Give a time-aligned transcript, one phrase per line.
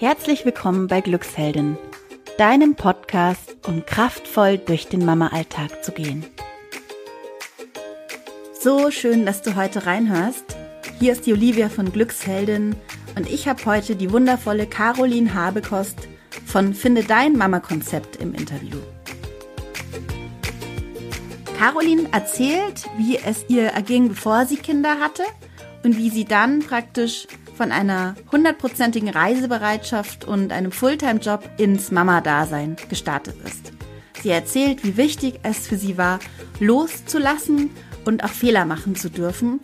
[0.00, 1.76] Herzlich willkommen bei Glücksheldin,
[2.38, 6.24] deinem Podcast, um kraftvoll durch den Mama-Alltag zu gehen.
[8.58, 10.56] So schön, dass du heute reinhörst.
[10.98, 12.76] Hier ist die Olivia von Glücksheldin
[13.14, 16.08] und ich habe heute die wundervolle Caroline Habekost
[16.46, 18.78] von Finde dein Mama-Konzept im Interview.
[21.58, 25.24] Caroline erzählt, wie es ihr erging, bevor sie Kinder hatte
[25.82, 27.26] und wie sie dann praktisch
[27.60, 33.72] von einer hundertprozentigen Reisebereitschaft und einem Fulltime-Job ins Mama-Dasein gestartet ist.
[34.22, 36.20] Sie erzählt, wie wichtig es für sie war,
[36.58, 37.68] loszulassen
[38.06, 39.60] und auch Fehler machen zu dürfen.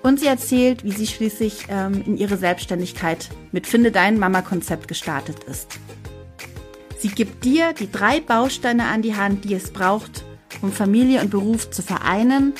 [0.00, 5.42] Und sie erzählt, wie sie schließlich ähm, in ihre Selbstständigkeit mit Finde dein Mama-Konzept gestartet
[5.42, 5.80] ist.
[7.00, 10.24] Sie gibt dir die drei Bausteine an die Hand, die es braucht,
[10.62, 12.52] um Familie und Beruf zu vereinen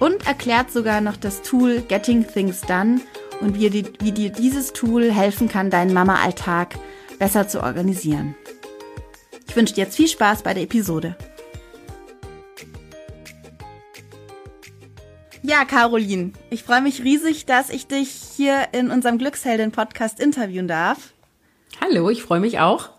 [0.00, 3.02] und erklärt sogar noch das Tool Getting Things Done,
[3.40, 6.78] und wie, die, wie dir dieses Tool helfen kann, deinen Mama-Alltag
[7.18, 8.34] besser zu organisieren.
[9.48, 11.16] Ich wünsche dir jetzt viel Spaß bei der Episode.
[15.42, 21.14] Ja, Caroline, ich freue mich riesig, dass ich dich hier in unserem Glücksheldin-Podcast interviewen darf.
[21.80, 22.90] Hallo, ich freue mich auch.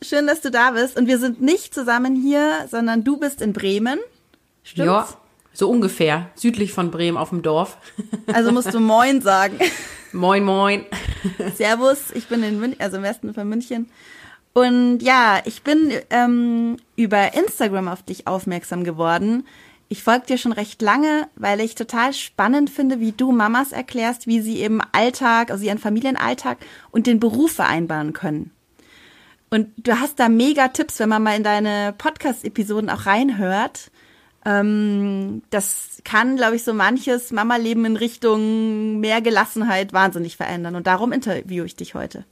[0.00, 0.96] Schön, dass du da bist.
[0.96, 3.98] Und wir sind nicht zusammen hier, sondern du bist in Bremen.
[4.62, 4.86] Stimmt's?
[4.86, 5.08] Ja,
[5.58, 7.78] so ungefähr, südlich von Bremen auf dem Dorf.
[8.32, 9.58] Also musst du Moin sagen.
[10.12, 10.84] Moin, moin.
[11.56, 13.90] Servus, ich bin in München, also im Westen von München.
[14.52, 19.46] Und ja, ich bin ähm, über Instagram auf dich aufmerksam geworden.
[19.88, 24.28] Ich folge dir schon recht lange, weil ich total spannend finde, wie du Mamas erklärst,
[24.28, 26.58] wie sie eben Alltag, also ihren Familienalltag
[26.92, 28.52] und den Beruf vereinbaren können.
[29.50, 33.90] Und du hast da mega Tipps, wenn man mal in deine Podcast-Episoden auch reinhört.
[34.48, 40.74] Ähm, das kann, glaube ich, so manches Mama-Leben in Richtung mehr Gelassenheit wahnsinnig verändern.
[40.74, 42.24] Und darum interviewe ich dich heute.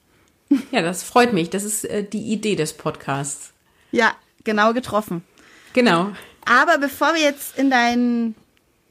[0.70, 1.50] Ja, das freut mich.
[1.50, 3.52] Das ist äh, die Idee des Podcasts.
[3.92, 4.12] Ja,
[4.44, 5.24] genau getroffen.
[5.74, 6.12] Genau.
[6.46, 8.34] Aber bevor wir jetzt in dein,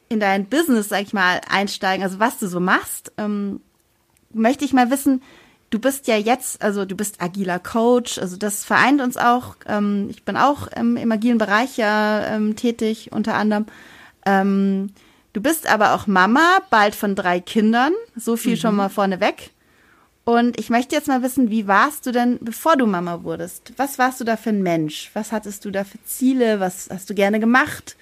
[0.09, 3.61] in dein Business, sag ich mal, einsteigen, also was du so machst, ähm,
[4.33, 5.23] möchte ich mal wissen,
[5.69, 9.55] du bist ja jetzt, also du bist agiler Coach, also das vereint uns auch.
[9.65, 13.65] Ähm, ich bin auch ähm, im agilen Bereich ja ähm, tätig, unter anderem.
[14.25, 14.91] Ähm,
[15.33, 18.59] du bist aber auch Mama, bald von drei Kindern, so viel mhm.
[18.59, 19.51] schon mal vorneweg.
[20.23, 23.73] Und ich möchte jetzt mal wissen, wie warst du denn, bevor du Mama wurdest?
[23.77, 25.11] Was warst du da für ein Mensch?
[25.13, 26.59] Was hattest du da für Ziele?
[26.59, 27.95] Was hast du gerne gemacht?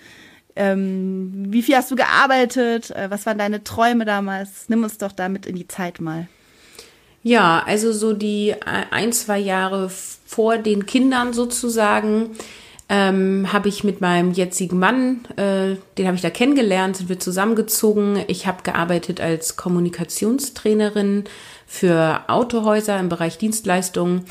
[0.55, 2.91] Ähm, wie viel hast du gearbeitet?
[2.91, 4.69] Äh, was waren deine Träume damals?
[4.69, 6.27] Nimm uns doch damit in die Zeit mal.
[7.23, 12.31] Ja, also so die ein, zwei Jahre vor den Kindern sozusagen
[12.89, 17.19] ähm, habe ich mit meinem jetzigen Mann, äh, den habe ich da kennengelernt, sind wir
[17.19, 18.23] zusammengezogen.
[18.27, 21.23] Ich habe gearbeitet als Kommunikationstrainerin
[21.65, 24.25] für Autohäuser im Bereich Dienstleistungen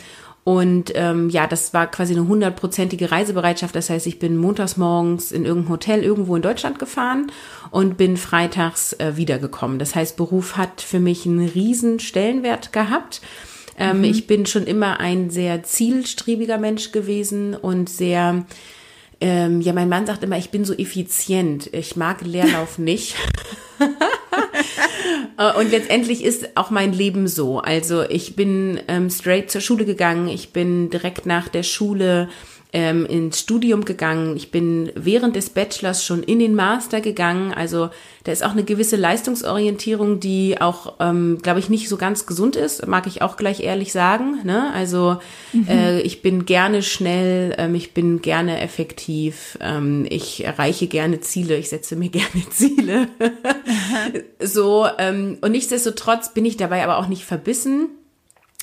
[0.44, 3.76] und ähm, ja, das war quasi eine hundertprozentige Reisebereitschaft.
[3.76, 7.30] Das heißt, ich bin montags morgens in irgendein Hotel irgendwo in Deutschland gefahren
[7.70, 9.78] und bin freitags äh, wiedergekommen.
[9.78, 13.20] Das heißt, Beruf hat für mich einen riesen Stellenwert gehabt.
[13.78, 14.04] Ähm, mhm.
[14.04, 18.44] Ich bin schon immer ein sehr zielstrebiger Mensch gewesen und sehr
[19.20, 21.72] ähm, ja, mein Mann sagt immer, ich bin so effizient.
[21.72, 23.14] Ich mag Leerlauf nicht.
[25.38, 27.60] Äh, und letztendlich ist auch mein Leben so.
[27.60, 30.28] Also ich bin ähm, straight zur Schule gegangen.
[30.28, 32.28] Ich bin direkt nach der Schule
[32.74, 34.34] ähm, ins Studium gegangen.
[34.36, 37.52] Ich bin während des Bachelors schon in den Master gegangen.
[37.52, 37.90] Also
[38.24, 42.56] da ist auch eine gewisse Leistungsorientierung, die auch, ähm, glaube ich, nicht so ganz gesund
[42.56, 44.40] ist, mag ich auch gleich ehrlich sagen.
[44.44, 44.72] Ne?
[44.72, 45.18] Also
[45.52, 45.68] mhm.
[45.68, 51.58] äh, ich bin gerne schnell, ähm, ich bin gerne effektiv, ähm, ich erreiche gerne Ziele,
[51.58, 53.08] ich setze mir gerne Ziele.
[54.40, 57.90] so, ähm, und nichtsdestotrotz bin ich dabei aber auch nicht verbissen,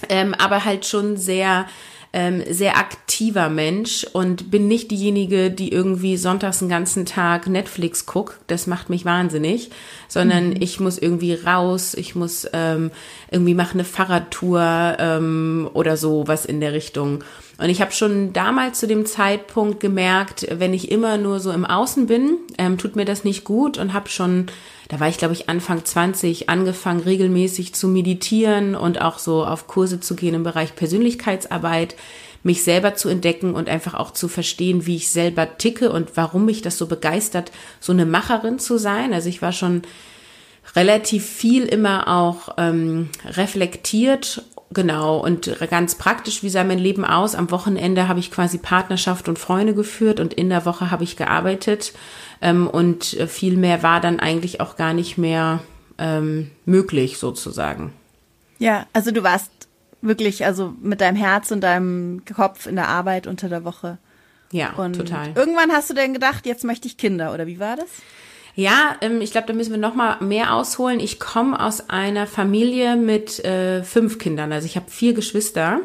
[0.07, 1.67] ähm, aber halt schon sehr
[2.11, 8.05] ähm, sehr aktiver Mensch und bin nicht diejenige, die irgendwie sonntags den ganzen Tag Netflix
[8.05, 8.39] guckt.
[8.47, 9.69] Das macht mich wahnsinnig,
[10.07, 10.55] sondern mhm.
[10.59, 12.91] ich muss irgendwie raus, ich muss ähm,
[13.29, 17.23] irgendwie mache eine Fahrradtour ähm, oder so was in der Richtung.
[17.59, 21.65] Und ich habe schon damals zu dem Zeitpunkt gemerkt, wenn ich immer nur so im
[21.65, 24.47] Außen bin, ähm, tut mir das nicht gut und habe schon
[24.89, 29.67] da war ich, glaube ich, Anfang 20, angefangen regelmäßig zu meditieren und auch so auf
[29.67, 31.95] Kurse zu gehen im Bereich Persönlichkeitsarbeit,
[32.41, 36.45] mich selber zu entdecken und einfach auch zu verstehen, wie ich selber ticke und warum
[36.45, 39.13] mich das so begeistert, so eine Macherin zu sein.
[39.13, 39.83] Also ich war schon
[40.75, 47.33] relativ viel immer auch ähm, reflektiert Genau, und ganz praktisch, wie sah mein Leben aus?
[47.33, 51.17] Am Wochenende habe ich quasi Partnerschaft und Freunde geführt und in der Woche habe ich
[51.17, 51.93] gearbeitet.
[52.41, 55.61] Ähm, und äh, viel mehr war dann eigentlich auch gar nicht mehr
[55.97, 57.93] ähm, möglich, sozusagen.
[58.59, 59.51] Ja, also du warst
[60.01, 63.97] wirklich, also mit deinem Herz und deinem Kopf in der Arbeit unter der Woche.
[64.51, 65.31] Ja, Und total.
[65.35, 67.87] irgendwann hast du denn gedacht, jetzt möchte ich Kinder, oder wie war das?
[68.59, 70.99] Ja, ähm, ich glaube, da müssen wir noch mal mehr ausholen.
[70.99, 74.51] Ich komme aus einer Familie mit äh, fünf Kindern.
[74.51, 75.79] Also ich habe vier Geschwister.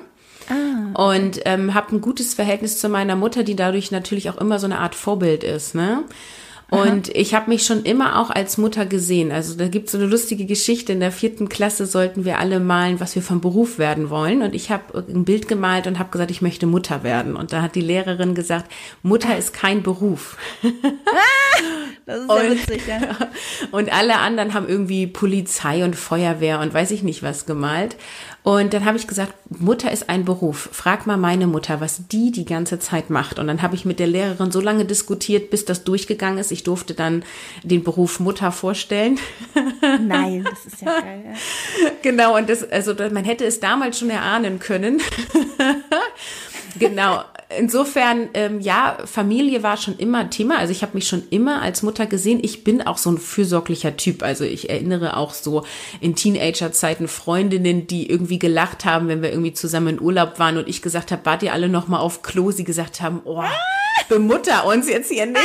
[0.95, 4.67] Und ähm, habe ein gutes Verhältnis zu meiner Mutter, die dadurch natürlich auch immer so
[4.67, 5.77] eine Art Vorbild ist.
[5.77, 6.03] Ne?
[6.83, 9.33] Und ich habe mich schon immer auch als Mutter gesehen.
[9.33, 10.93] Also da gibt es so eine lustige Geschichte.
[10.93, 14.43] In der vierten Klasse sollten wir alle malen, was wir vom Beruf werden wollen.
[14.43, 17.37] Und ich habe ein Bild gemalt und habe gesagt, ich möchte Mutter werden.
[17.37, 18.71] Und da hat die Lehrerin gesagt,
[19.03, 20.37] Mutter ist kein Beruf.
[22.07, 23.01] Das ist sehr witzig, ja.
[23.71, 27.97] Und alle anderen haben irgendwie Polizei und Feuerwehr und weiß ich nicht was gemalt.
[28.45, 30.69] Und dann habe ich gesagt, Mutter ist ein Beruf.
[30.71, 33.39] Frag mal meine Mutter, was die die ganze Zeit macht.
[33.39, 36.53] Und dann habe ich mit der Lehrerin so lange diskutiert, bis das durchgegangen ist.
[36.53, 37.25] Ich durfte dann
[37.63, 39.19] den Beruf Mutter vorstellen.
[40.01, 41.25] Nein, das ist ja geil.
[41.25, 41.91] Ja.
[42.03, 45.01] genau, und das, also man hätte es damals schon erahnen können.
[46.79, 47.25] genau.
[47.59, 50.59] Insofern, ähm, ja, Familie war schon immer Thema.
[50.59, 52.41] Also ich habe mich schon immer als Mutter gesehen.
[52.43, 54.23] Ich bin auch so ein fürsorglicher Typ.
[54.23, 55.65] Also ich erinnere auch so
[56.01, 60.69] in Teenagerzeiten Freundinnen, die irgendwie gelacht haben, wenn wir irgendwie zusammen in Urlaub waren und
[60.69, 62.51] ich gesagt habe, wart ihr alle noch mal auf Klo?
[62.51, 63.43] Sie gesagt haben, oh,
[64.09, 65.45] bemutter uns jetzt hier nicht.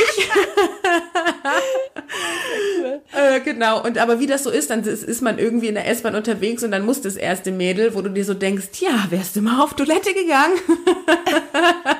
[3.12, 5.88] Äh, genau, und aber wie das so ist, dann ist, ist man irgendwie in der
[5.88, 9.36] S-Bahn unterwegs und dann muss das erste Mädel, wo du dir so denkst, ja, wärst
[9.36, 10.54] du mal auf Toilette gegangen?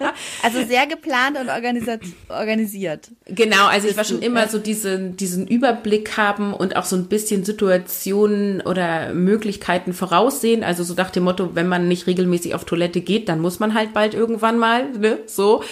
[0.42, 2.02] Also sehr geplant und organisiert.
[2.28, 3.10] organisiert.
[3.26, 7.06] Genau, also ich war schon immer so diesen, diesen Überblick haben und auch so ein
[7.06, 10.62] bisschen Situationen oder Möglichkeiten voraussehen.
[10.62, 13.74] Also so nach dem Motto, wenn man nicht regelmäßig auf Toilette geht, dann muss man
[13.74, 15.18] halt bald irgendwann mal, ne?
[15.26, 15.62] So.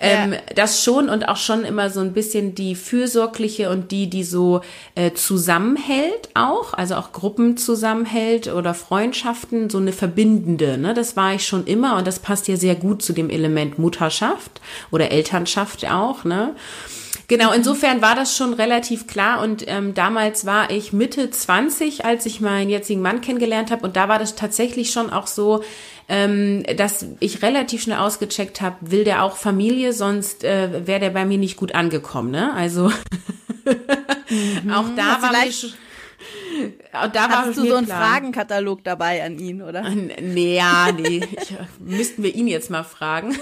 [0.00, 0.38] Ähm, Ja.
[0.54, 4.60] Das schon und auch schon immer so ein bisschen die fürsorgliche und die, die so
[4.94, 10.94] äh, zusammenhält auch, also auch Gruppen zusammenhält oder Freundschaften, so eine verbindende, ne?
[10.94, 14.60] Das war ich schon immer und das passt ja sehr gut zu dem Element Mutterschaft
[14.90, 16.54] oder Elternschaft auch, ne?
[17.28, 22.26] Genau, insofern war das schon relativ klar und ähm, damals war ich Mitte 20, als
[22.26, 25.62] ich meinen jetzigen Mann kennengelernt habe und da war das tatsächlich schon auch so,
[26.08, 31.10] ähm, dass ich relativ schnell ausgecheckt habe, will der auch Familie, sonst äh, wäre der
[31.10, 32.52] bei mir nicht gut angekommen, ne?
[32.54, 32.86] Also
[34.70, 35.81] auch da Hast war auch
[37.12, 37.86] da Hattest du so einen.
[37.86, 39.88] Fragenkatalog dabei an ihn, oder?
[39.90, 43.36] Nee, ja, nee, ich, müssten wir ihn jetzt mal fragen.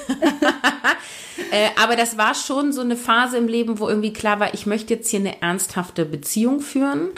[1.50, 4.66] äh, aber das war schon so eine Phase im Leben, wo irgendwie klar war, ich
[4.66, 7.10] möchte jetzt hier eine ernsthafte Beziehung führen.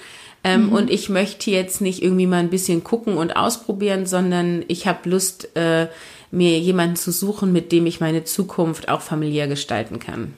[0.44, 4.86] Ähm, Und ich möchte jetzt nicht irgendwie mal ein bisschen gucken und ausprobieren, sondern ich
[4.86, 5.86] habe Lust, äh,
[6.32, 10.34] mir jemanden zu suchen, mit dem ich meine Zukunft auch familiär gestalten kann.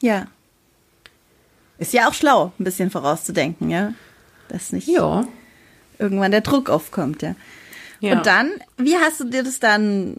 [0.00, 0.26] Ja.
[1.78, 3.92] Ist ja auch schlau, ein bisschen vorauszudenken, ja.
[4.50, 5.26] Dass nicht Ja.
[5.98, 7.34] irgendwann der Druck aufkommt, ja.
[8.00, 8.16] ja.
[8.16, 10.16] Und dann, wie hast du dir das dann,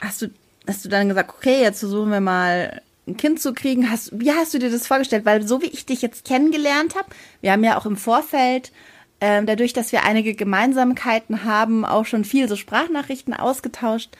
[0.00, 0.28] hast du,
[0.66, 3.90] hast du dann gesagt, okay, jetzt versuchen wir mal ein Kind zu kriegen.
[3.90, 5.24] Hast, wie hast du dir das vorgestellt?
[5.24, 7.08] Weil so wie ich dich jetzt kennengelernt habe,
[7.40, 8.72] wir haben ja auch im Vorfeld,
[9.20, 14.10] ähm, dadurch, dass wir einige Gemeinsamkeiten haben, auch schon viel so Sprachnachrichten ausgetauscht.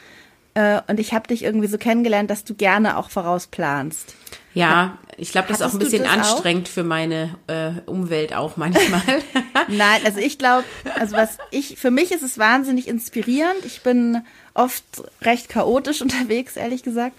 [0.54, 4.14] Äh, und ich habe dich irgendwie so kennengelernt, dass du gerne auch vorausplanst.
[4.56, 6.16] Ja, ich glaube, das ist auch ein bisschen das auch?
[6.16, 9.02] anstrengend für meine äh, Umwelt auch manchmal.
[9.68, 10.64] Nein, also ich glaube,
[10.98, 13.66] also was ich, für mich ist es wahnsinnig inspirierend.
[13.66, 14.22] Ich bin
[14.54, 14.82] oft
[15.20, 17.14] recht chaotisch unterwegs, ehrlich gesagt.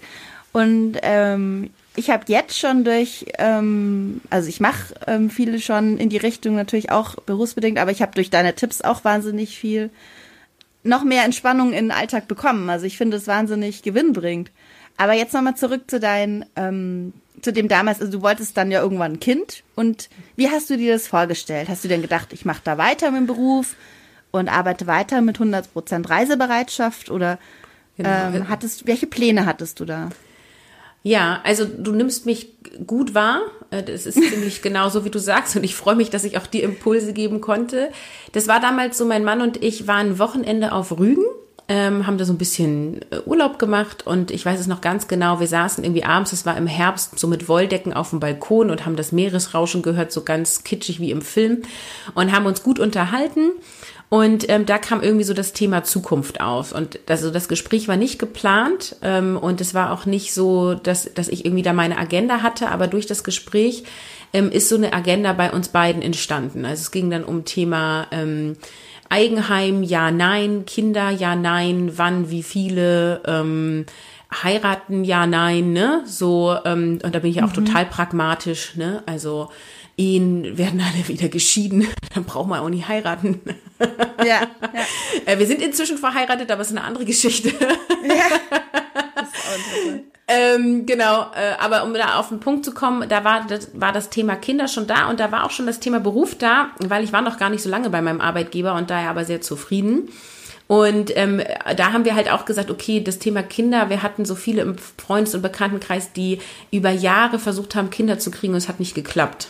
[0.52, 6.08] Und ähm, ich habe jetzt schon durch, ähm, also ich mache ähm, viele schon in
[6.08, 9.90] die Richtung natürlich auch berufsbedingt, aber ich habe durch deine Tipps auch wahnsinnig viel
[10.82, 12.68] noch mehr Entspannung in den Alltag bekommen.
[12.68, 14.50] Also ich finde es wahnsinnig gewinnbringend.
[14.98, 18.80] Aber jetzt nochmal zurück zu dein, ähm, zu dem damals, also du wolltest dann ja
[18.82, 19.62] irgendwann ein Kind.
[19.74, 21.68] Und wie hast du dir das vorgestellt?
[21.68, 23.76] Hast du denn gedacht, ich mache da weiter mit dem Beruf
[24.30, 27.10] und arbeite weiter mit 100% Reisebereitschaft?
[27.10, 27.38] Oder
[27.96, 28.10] Genau.
[28.36, 30.10] ähm, hattest, welche Pläne hattest du da?
[31.02, 32.52] Ja, also du nimmst mich
[32.86, 33.40] gut wahr.
[33.70, 35.56] Äh, Das ist ziemlich genau so, wie du sagst.
[35.56, 37.90] Und ich freue mich, dass ich auch die Impulse geben konnte.
[38.32, 41.24] Das war damals so, mein Mann und ich waren Wochenende auf Rügen,
[41.68, 44.06] ähm, haben da so ein bisschen äh, Urlaub gemacht.
[44.06, 47.18] Und ich weiß es noch ganz genau, wir saßen irgendwie abends, es war im Herbst,
[47.18, 51.10] so mit Wolldecken auf dem Balkon und haben das Meeresrauschen gehört, so ganz kitschig wie
[51.10, 51.62] im Film.
[52.14, 53.50] Und haben uns gut unterhalten.
[54.10, 56.72] Und ähm, da kam irgendwie so das Thema Zukunft auf.
[56.72, 61.12] Und also das Gespräch war nicht geplant ähm, und es war auch nicht so, dass,
[61.12, 63.84] dass ich irgendwie da meine Agenda hatte, aber durch das Gespräch
[64.32, 66.64] ähm, ist so eine Agenda bei uns beiden entstanden.
[66.64, 68.56] Also es ging dann um Thema ähm,
[69.08, 73.86] Eigenheim, ja, nein, Kinder, ja, nein, wann, wie viele, ähm,
[74.42, 76.02] heiraten, ja, nein, ne?
[76.04, 79.02] So, ähm, und da bin ich ja auch total pragmatisch, ne?
[79.06, 79.48] Also
[79.96, 83.40] Ehen werden alle wieder geschieden, dann braucht man auch nicht heiraten.
[84.18, 84.46] Ja, ja.
[85.26, 87.48] Äh, wir sind inzwischen verheiratet, aber es ist eine andere Geschichte.
[87.50, 88.80] Ja.
[89.28, 89.92] Auch
[90.28, 93.92] ähm, genau, äh, aber um da auf den Punkt zu kommen, da war das, war
[93.92, 97.04] das Thema Kinder schon da und da war auch schon das Thema Beruf da, weil
[97.04, 100.08] ich war noch gar nicht so lange bei meinem Arbeitgeber und daher aber sehr zufrieden.
[100.66, 101.42] Und ähm,
[101.76, 104.76] da haben wir halt auch gesagt, okay, das Thema Kinder, wir hatten so viele im
[104.76, 108.94] Freundes- und Bekanntenkreis, die über Jahre versucht haben, Kinder zu kriegen und es hat nicht
[108.94, 109.48] geklappt.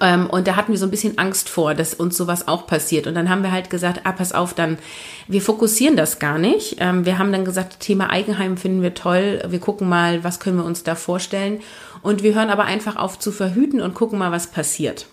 [0.00, 3.06] Ähm, und da hatten wir so ein bisschen Angst vor, dass uns sowas auch passiert.
[3.06, 4.78] Und dann haben wir halt gesagt, ah, pass auf, dann,
[5.26, 6.76] wir fokussieren das gar nicht.
[6.78, 9.42] Ähm, wir haben dann gesagt, Thema Eigenheim finden wir toll.
[9.48, 11.60] Wir gucken mal, was können wir uns da vorstellen.
[12.02, 15.06] Und wir hören aber einfach auf zu verhüten und gucken mal, was passiert.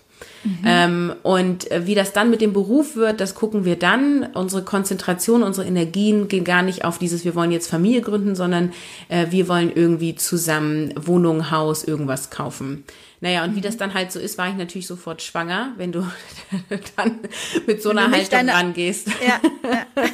[0.44, 0.58] Mhm.
[0.64, 4.28] Ähm, und äh, wie das dann mit dem Beruf wird, das gucken wir dann.
[4.34, 8.72] Unsere Konzentration, unsere Energien gehen gar nicht auf dieses, wir wollen jetzt Familie gründen, sondern
[9.08, 12.84] äh, wir wollen irgendwie zusammen Wohnung, Haus, irgendwas kaufen.
[13.20, 16.06] Naja, und wie das dann halt so ist, war ich natürlich sofort schwanger, wenn du
[16.96, 17.20] dann
[17.66, 18.52] mit so einer Haltung deine...
[18.52, 19.08] rangehst.
[19.26, 19.86] Ja, ja.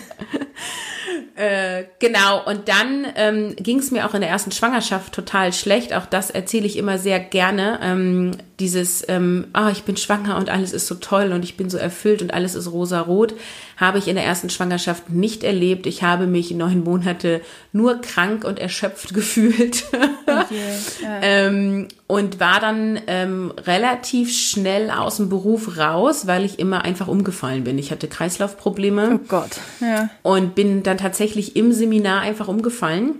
[1.34, 5.94] Äh, genau, und dann ähm, ging es mir auch in der ersten Schwangerschaft total schlecht.
[5.94, 7.80] Auch das erzähle ich immer sehr gerne.
[7.82, 11.70] Ähm, dieses, ähm, ah, ich bin schwanger und alles ist so toll und ich bin
[11.70, 13.34] so erfüllt und alles ist rosa-rot,
[13.82, 15.86] habe ich in der ersten Schwangerschaft nicht erlebt.
[15.86, 17.40] Ich habe mich neun Monate
[17.72, 19.84] nur krank und erschöpft gefühlt.
[20.24, 20.78] Okay,
[21.20, 27.08] ähm, und war dann ähm, relativ schnell aus dem Beruf raus, weil ich immer einfach
[27.08, 27.76] umgefallen bin.
[27.78, 29.18] Ich hatte Kreislaufprobleme.
[29.20, 30.08] Oh Gott, ja.
[30.22, 33.16] Und bin dann tatsächlich im Seminar einfach umgefallen.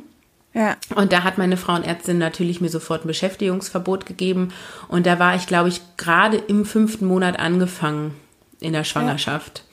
[0.55, 0.77] Ja.
[0.95, 4.53] Und da hat meine Frauenärztin natürlich mir sofort ein Beschäftigungsverbot gegeben.
[4.87, 8.15] Und da war ich, glaube ich, gerade im fünften Monat angefangen
[8.63, 9.65] in der Schwangerschaft.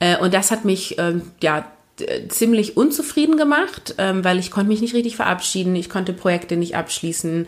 [0.00, 1.66] Äh, und das hat mich, ähm, ja,
[2.28, 6.76] ziemlich unzufrieden gemacht, ähm, weil ich konnte mich nicht richtig verabschieden, ich konnte Projekte nicht
[6.76, 7.46] abschließen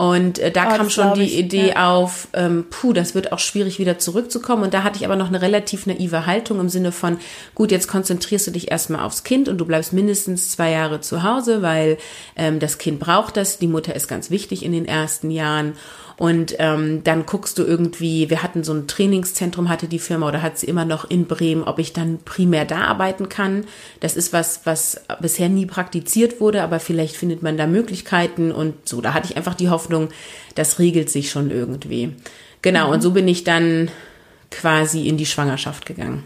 [0.00, 1.92] und äh, da oh, kam schon die ich, Idee ja.
[1.92, 5.28] auf, ähm, puh, das wird auch schwierig wieder zurückzukommen und da hatte ich aber noch
[5.28, 7.18] eine relativ naive Haltung im Sinne von,
[7.54, 11.22] gut, jetzt konzentrierst du dich erstmal aufs Kind und du bleibst mindestens zwei Jahre zu
[11.22, 11.98] Hause, weil
[12.34, 15.74] ähm, das Kind braucht das, die Mutter ist ganz wichtig in den ersten Jahren
[16.20, 20.42] und ähm, dann guckst du irgendwie, wir hatten so ein Trainingszentrum, hatte die Firma oder
[20.42, 23.64] hat sie immer noch in Bremen, ob ich dann primär da arbeiten kann.
[24.00, 28.86] Das ist was, was bisher nie praktiziert wurde, aber vielleicht findet man da Möglichkeiten und
[28.86, 29.00] so.
[29.00, 29.89] Da hatte ich einfach die Hoffnung,
[30.54, 32.14] das regelt sich schon irgendwie.
[32.62, 32.92] Genau, mhm.
[32.94, 33.90] und so bin ich dann
[34.50, 36.24] quasi in die Schwangerschaft gegangen.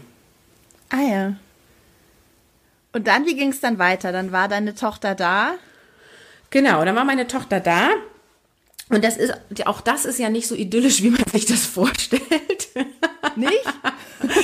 [0.89, 1.35] Ah ja.
[2.93, 4.11] Und dann, wie ging es dann weiter?
[4.11, 5.55] Dann war deine Tochter da?
[6.49, 7.89] Genau, dann war meine Tochter da.
[8.89, 9.33] Und das ist,
[9.65, 12.69] auch das ist ja nicht so idyllisch, wie man sich das vorstellt.
[13.35, 13.65] Nicht?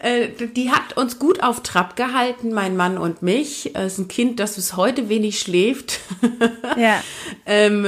[0.00, 3.74] Äh, die hat uns gut auf Trab gehalten, mein Mann und mich.
[3.74, 6.00] Es ist ein Kind, das bis heute wenig schläft.
[6.76, 7.02] Ja.
[7.46, 7.86] ähm,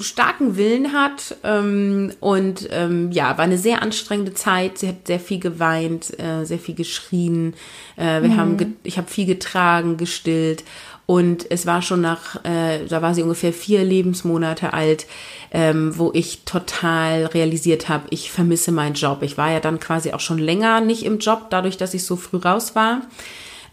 [0.00, 1.36] starken Willen hat.
[1.44, 4.78] Ähm, und ähm, ja, war eine sehr anstrengende Zeit.
[4.78, 7.54] Sie hat sehr viel geweint, äh, sehr viel geschrien.
[7.96, 8.36] Äh, wir mhm.
[8.36, 10.64] haben, ich habe viel getragen, gestillt.
[11.12, 15.06] Und es war schon nach, äh, da war sie ungefähr vier Lebensmonate alt,
[15.50, 19.18] ähm, wo ich total realisiert habe, ich vermisse meinen Job.
[19.20, 22.16] Ich war ja dann quasi auch schon länger nicht im Job, dadurch, dass ich so
[22.16, 23.02] früh raus war.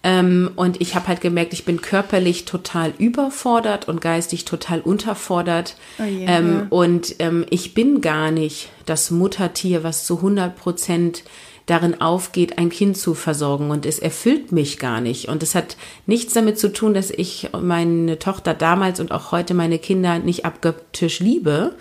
[0.04, 5.78] Ähm, und ich habe halt gemerkt, ich bin körperlich total überfordert und geistig total unterfordert.
[5.98, 6.40] Oh yeah.
[6.40, 11.24] ähm, und ähm, ich bin gar nicht das Muttertier, was zu 100 Prozent
[11.70, 13.72] darin aufgeht, ein Kind zu versorgen.
[13.72, 15.28] Und es erfüllt mich gar nicht.
[15.28, 19.54] Und es hat nichts damit zu tun, dass ich meine Tochter damals und auch heute
[19.54, 21.76] meine Kinder nicht abgöttisch liebe,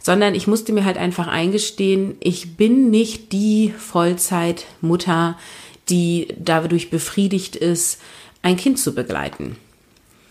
[0.00, 5.38] sondern ich musste mir halt einfach eingestehen, ich bin nicht die Vollzeitmutter,
[5.88, 8.00] die dadurch befriedigt ist,
[8.42, 9.56] ein Kind zu begleiten.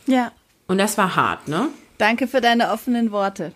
[0.05, 0.31] Ja.
[0.67, 1.69] Und das war hart, ne?
[1.97, 3.51] Danke für deine offenen Worte.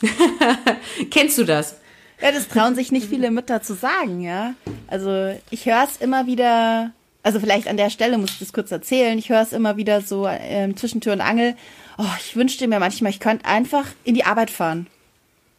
[1.10, 1.76] Kennst du das?
[2.20, 4.54] Ja, das trauen sich nicht viele Mütter zu sagen, ja.
[4.86, 6.92] Also ich höre es immer wieder,
[7.22, 10.00] also vielleicht an der Stelle muss ich das kurz erzählen, ich höre es immer wieder
[10.00, 11.54] so ähm, zwischen Tür und Angel.
[11.98, 14.86] Oh, ich wünschte mir manchmal, ich könnte einfach in die Arbeit fahren.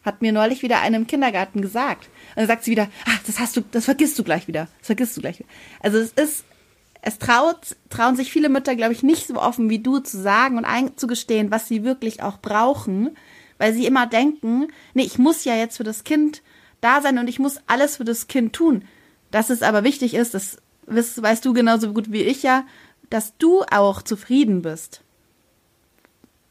[0.03, 2.05] Hat mir neulich wieder eine im Kindergarten gesagt.
[2.05, 4.67] Und dann sagt sie wieder, ach, das hast du, das vergisst du gleich wieder.
[4.79, 5.49] Das vergisst du gleich wieder.
[5.81, 6.45] Also es ist,
[7.01, 10.57] es traut, trauen sich viele Mütter, glaube ich, nicht so offen wie du zu sagen
[10.57, 13.15] und einzugestehen, was sie wirklich auch brauchen,
[13.57, 16.41] weil sie immer denken, nee, ich muss ja jetzt für das Kind
[16.81, 18.85] da sein und ich muss alles für das Kind tun.
[19.31, 22.65] Dass es aber wichtig ist, das weißt, du genauso gut wie ich ja,
[23.09, 25.01] dass du auch zufrieden bist.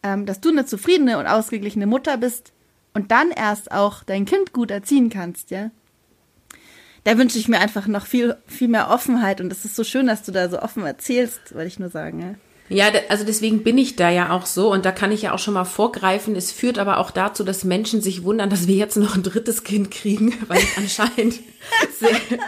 [0.03, 2.53] Ähm, dass du eine zufriedene und ausgeglichene Mutter bist
[2.95, 5.71] und dann erst auch dein Kind gut erziehen kannst, ja.
[7.05, 10.07] Da wünsche ich mir einfach noch viel, viel mehr Offenheit und es ist so schön,
[10.07, 12.35] dass du da so offen erzählst, wollte ich nur sagen, ja.
[12.69, 15.39] Ja, also deswegen bin ich da ja auch so und da kann ich ja auch
[15.39, 16.35] schon mal vorgreifen.
[16.35, 19.63] Es führt aber auch dazu, dass Menschen sich wundern, dass wir jetzt noch ein drittes
[19.63, 21.41] Kind kriegen, weil ich anscheinend
[21.99, 22.39] sehr,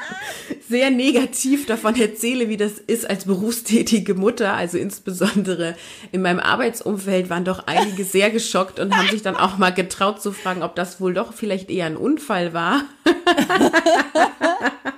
[0.69, 4.55] sehr negativ davon erzähle, wie das ist als berufstätige Mutter.
[4.55, 5.77] Also insbesondere
[6.11, 10.21] in meinem Arbeitsumfeld waren doch einige sehr geschockt und haben sich dann auch mal getraut
[10.21, 12.83] zu fragen, ob das wohl doch vielleicht eher ein Unfall war.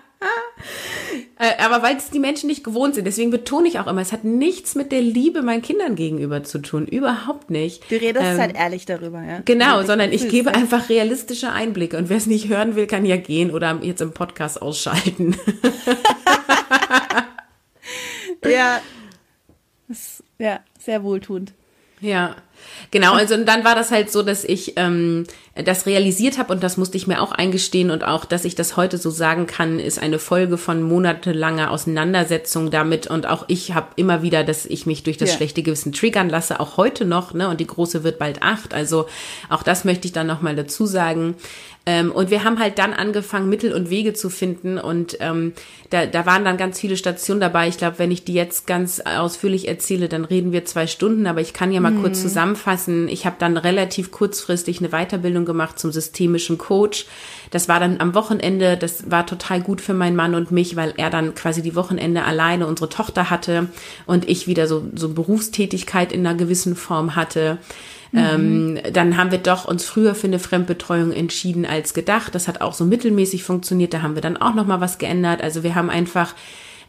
[1.38, 3.06] Äh, aber weil es die Menschen nicht gewohnt sind.
[3.06, 6.58] Deswegen betone ich auch immer, es hat nichts mit der Liebe meinen Kindern gegenüber zu
[6.58, 6.86] tun.
[6.86, 7.90] Überhaupt nicht.
[7.90, 9.40] Du redest ähm, halt ehrlich darüber, ja.
[9.44, 11.96] Genau, sondern ich gebe einfach realistische Einblicke.
[11.96, 15.34] Und wer es nicht hören will, kann ja gehen oder jetzt im Podcast ausschalten.
[18.44, 18.80] ja.
[20.38, 21.54] ja, sehr wohltuend.
[22.00, 22.36] Ja,
[22.90, 23.14] genau.
[23.14, 25.24] Also und dann war das halt so, dass ich ähm,
[25.54, 28.76] das realisiert habe und das musste ich mir auch eingestehen und auch, dass ich das
[28.76, 33.88] heute so sagen kann, ist eine Folge von monatelanger Auseinandersetzung damit und auch ich habe
[33.96, 35.36] immer wieder, dass ich mich durch das ja.
[35.36, 37.48] schlechte Gewissen triggern lasse, auch heute noch, ne?
[37.48, 39.06] Und die große wird bald acht, also
[39.48, 41.34] auch das möchte ich dann nochmal dazu sagen.
[41.86, 44.78] Ähm, und wir haben halt dann angefangen, Mittel und Wege zu finden.
[44.78, 45.54] Und ähm,
[45.88, 47.68] da, da waren dann ganz viele Stationen dabei.
[47.68, 51.26] Ich glaube, wenn ich die jetzt ganz ausführlich erzähle, dann reden wir zwei Stunden.
[51.26, 52.02] Aber ich kann ja mal mhm.
[52.02, 52.22] kurz
[52.54, 53.08] zusammenfassen.
[53.08, 57.06] Ich habe dann relativ kurzfristig eine Weiterbildung gemacht zum systemischen Coach.
[57.50, 60.94] Das war dann am Wochenende, das war total gut für meinen Mann und mich, weil
[60.96, 63.68] er dann quasi die Wochenende alleine unsere Tochter hatte
[64.06, 67.58] und ich wieder so, so Berufstätigkeit in einer gewissen Form hatte.
[68.12, 68.18] Mhm.
[68.18, 72.34] Ähm, dann haben wir doch uns früher für eine Fremdbetreuung entschieden als gedacht.
[72.34, 73.94] Das hat auch so mittelmäßig funktioniert.
[73.94, 75.42] Da haben wir dann auch noch mal was geändert.
[75.42, 76.34] Also wir haben einfach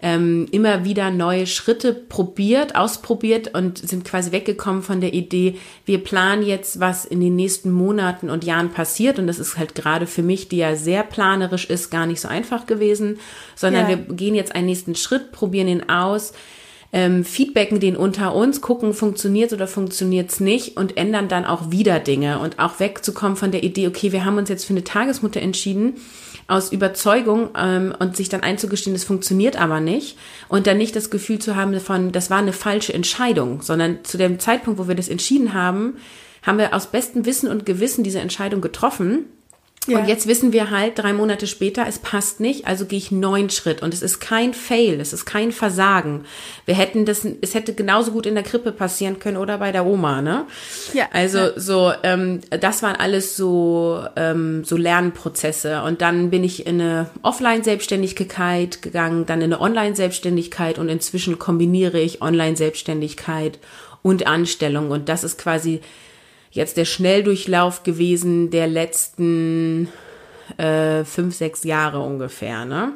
[0.02, 6.04] ähm, immer wieder neue Schritte probiert, ausprobiert und sind quasi weggekommen von der Idee, wir
[6.04, 9.20] planen jetzt, was in den nächsten Monaten und Jahren passiert.
[9.20, 12.28] Und das ist halt gerade für mich, die ja sehr planerisch ist, gar nicht so
[12.28, 13.20] einfach gewesen,
[13.56, 13.90] sondern ja.
[13.90, 16.34] wir gehen jetzt einen nächsten Schritt, probieren ihn aus
[16.94, 22.00] ähm, feedbacken den unter uns, gucken, funktioniert oder funktioniert's nicht und ändern dann auch wieder
[22.00, 25.42] Dinge und auch wegzukommen von der Idee, okay, wir haben uns jetzt für eine Tagesmutter
[25.42, 25.96] entschieden,
[26.52, 30.18] aus Überzeugung ähm, und sich dann einzugestehen, das funktioniert aber nicht.
[30.50, 34.18] Und dann nicht das Gefühl zu haben von, das war eine falsche Entscheidung, sondern zu
[34.18, 35.96] dem Zeitpunkt, wo wir das entschieden haben,
[36.44, 39.26] haben wir aus bestem Wissen und Gewissen diese Entscheidung getroffen
[39.88, 39.98] ja.
[39.98, 43.50] Und jetzt wissen wir halt drei Monate später, es passt nicht, also gehe ich neun
[43.50, 46.26] Schritt und es ist kein Fail, es ist kein Versagen.
[46.66, 49.88] Wir hätten das, es hätte genauso gut in der Krippe passieren können oder bei der
[49.88, 50.46] Oma, ne?
[50.94, 51.10] Ja.
[51.12, 51.60] Also ja.
[51.60, 57.10] so, ähm, das waren alles so ähm, so Lernprozesse und dann bin ich in eine
[57.24, 63.58] Offline-Selbstständigkeit gegangen, dann in eine Online-Selbstständigkeit und inzwischen kombiniere ich Online-Selbstständigkeit
[64.04, 65.82] und Anstellung und das ist quasi
[66.52, 69.88] jetzt der Schnelldurchlauf gewesen der letzten
[70.58, 72.66] äh, fünf, sechs Jahre ungefähr.
[72.66, 72.94] Ne?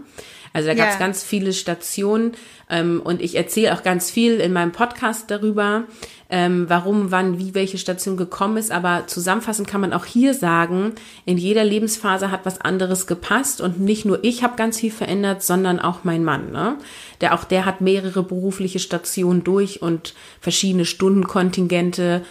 [0.55, 1.05] Also da gab es yeah.
[1.05, 2.31] ganz viele Stationen
[2.69, 5.83] ähm, und ich erzähle auch ganz viel in meinem Podcast darüber,
[6.29, 8.71] ähm, warum, wann, wie welche Station gekommen ist.
[8.71, 10.93] Aber zusammenfassend kann man auch hier sagen,
[11.25, 15.43] in jeder Lebensphase hat was anderes gepasst und nicht nur ich habe ganz viel verändert,
[15.43, 16.53] sondern auch mein Mann.
[16.53, 16.77] Ne?
[17.19, 22.23] Der auch der hat mehrere berufliche Stationen durch und verschiedene Stundenkontingente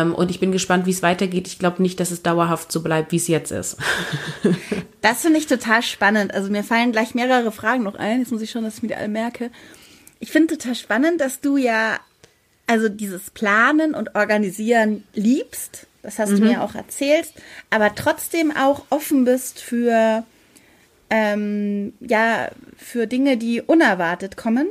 [0.00, 1.46] und ich bin gespannt, wie es weitergeht.
[1.46, 3.76] Ich glaube nicht, dass es dauerhaft so bleibt, wie es jetzt ist.
[5.00, 6.32] das finde ich total spannend.
[6.32, 8.20] Also mir fallen gleich mehrere Fragen noch ein.
[8.20, 9.50] Jetzt muss ich schon, dass ich mir die alle merke.
[10.20, 11.98] Ich finde total spannend, dass du ja
[12.66, 15.86] also dieses Planen und Organisieren liebst.
[16.02, 16.40] Das hast mhm.
[16.40, 17.32] du mir auch erzählt.
[17.70, 20.24] Aber trotzdem auch offen bist für
[21.10, 24.68] ähm, ja für Dinge, die unerwartet kommen.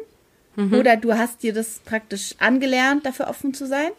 [0.55, 0.73] Mhm.
[0.73, 3.91] Oder du hast dir das praktisch angelernt, dafür offen zu sein.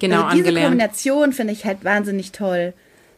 [0.00, 0.66] Genau, also diese angelernt.
[0.68, 2.72] Kombination finde ich halt wahnsinnig toll,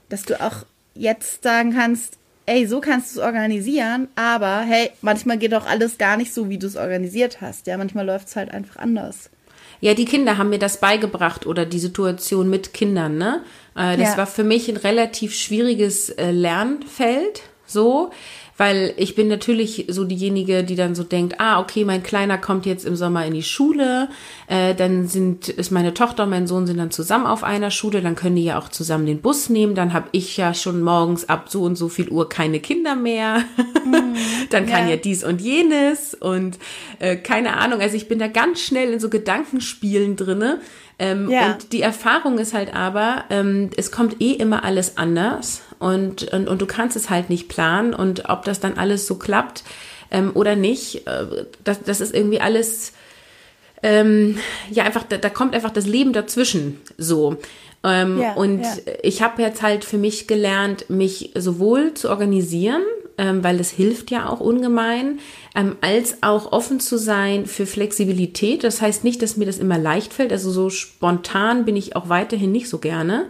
[0.08, 0.64] dass du auch
[0.94, 5.98] jetzt sagen kannst, ey, so kannst du es organisieren, aber hey, manchmal geht auch alles
[5.98, 7.66] gar nicht so, wie du es organisiert hast.
[7.66, 9.30] Ja, manchmal läuft es halt einfach anders.
[9.80, 13.42] Ja, die Kinder haben mir das beigebracht oder die Situation mit Kindern, ne?
[13.74, 14.16] Äh, das ja.
[14.18, 18.10] war für mich ein relativ schwieriges äh, Lernfeld, so
[18.60, 22.66] weil ich bin natürlich so diejenige, die dann so denkt, ah, okay, mein Kleiner kommt
[22.66, 24.10] jetzt im Sommer in die Schule,
[24.48, 28.02] äh, dann sind, ist meine Tochter und mein Sohn sind dann zusammen auf einer Schule,
[28.02, 31.26] dann können die ja auch zusammen den Bus nehmen, dann habe ich ja schon morgens
[31.26, 33.38] ab so und so viel Uhr keine Kinder mehr,
[33.86, 34.16] mhm,
[34.50, 34.90] dann kann ja.
[34.90, 34.96] ja.
[34.96, 36.58] dies und jenes und
[36.98, 40.60] äh, keine Ahnung, also ich bin da ganz schnell in so Gedankenspielen drinne,
[40.98, 41.52] ähm, ja.
[41.52, 46.48] Und die Erfahrung ist halt aber, ähm, es kommt eh immer alles anders und, und,
[46.48, 49.64] und du kannst es halt nicht planen und ob das dann alles so klappt
[50.10, 52.92] ähm, oder nicht, äh, das, das ist irgendwie alles,
[53.82, 54.38] ähm,
[54.70, 57.38] ja einfach, da, da kommt einfach das Leben dazwischen so.
[57.82, 58.76] Ähm, ja, und ja.
[59.02, 62.82] ich habe jetzt halt für mich gelernt, mich sowohl zu organisieren,
[63.16, 65.18] ähm, weil es hilft ja auch ungemein,
[65.54, 68.64] ähm, als auch offen zu sein für Flexibilität.
[68.64, 70.30] Das heißt nicht, dass mir das immer leicht fällt.
[70.30, 73.28] Also so spontan bin ich auch weiterhin nicht so gerne.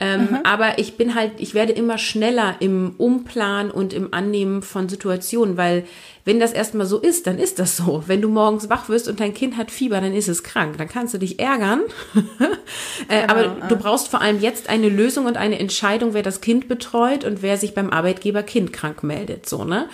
[0.00, 0.38] Ähm, mhm.
[0.44, 5.56] Aber ich bin halt, ich werde immer schneller im Umplan und im Annehmen von Situationen,
[5.56, 5.84] weil
[6.24, 8.02] wenn das erstmal so ist, dann ist das so.
[8.06, 10.78] Wenn du morgens wach wirst und dein Kind hat Fieber, dann ist es krank.
[10.78, 11.82] Dann kannst du dich ärgern.
[13.08, 16.40] äh, genau, aber du brauchst vor allem jetzt eine Lösung und eine Entscheidung, wer das
[16.40, 19.48] Kind betreut und wer sich beim Arbeitgeber Kind krank meldet.
[19.48, 19.88] So, ne?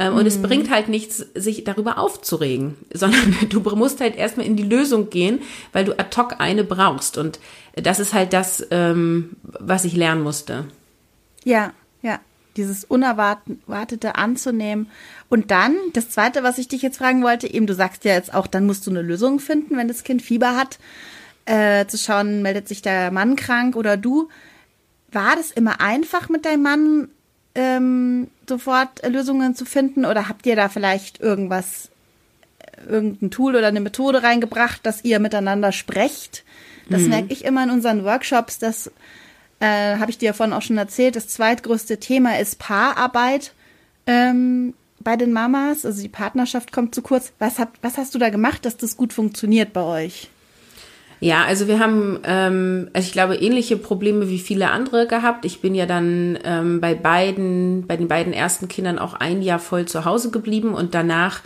[0.00, 0.18] Ähm, mhm.
[0.18, 0.42] Und es mhm.
[0.42, 5.40] bringt halt nichts, sich darüber aufzuregen, sondern du musst halt erstmal in die Lösung gehen,
[5.72, 7.18] weil du ad hoc eine brauchst.
[7.18, 7.38] Und
[7.74, 10.64] das ist halt das, ähm, was ich lernen musste.
[11.44, 12.18] Ja, ja.
[12.56, 14.90] Dieses Unerwartete anzunehmen
[15.28, 18.34] und dann, das Zweite, was ich dich jetzt fragen wollte, eben, du sagst ja jetzt
[18.34, 20.80] auch, dann musst du eine Lösung finden, wenn das Kind Fieber hat,
[21.44, 24.28] äh, zu schauen, meldet sich der Mann krank oder du.
[25.12, 27.08] War das immer einfach mit deinem Mann
[27.54, 31.90] ähm, sofort Lösungen zu finden oder habt ihr da vielleicht irgendwas,
[32.88, 36.44] irgendein Tool oder eine Methode reingebracht, dass ihr miteinander sprecht?
[36.88, 37.08] Das mhm.
[37.08, 38.90] merke ich immer in unseren Workshops, dass
[39.60, 43.52] äh, habe ich dir davon auch schon erzählt, das zweitgrößte Thema ist Paararbeit.
[44.06, 45.84] Ähm, bei den Mamas?
[45.84, 47.32] Also die Partnerschaft kommt zu kurz.
[47.38, 50.30] Was, habt, was hast du da gemacht, dass das gut funktioniert bei euch?
[51.22, 55.44] Ja, also wir haben, ähm, also ich glaube, ähnliche Probleme wie viele andere gehabt.
[55.44, 59.58] Ich bin ja dann ähm, bei beiden, bei den beiden ersten Kindern auch ein Jahr
[59.58, 61.42] voll zu Hause geblieben und danach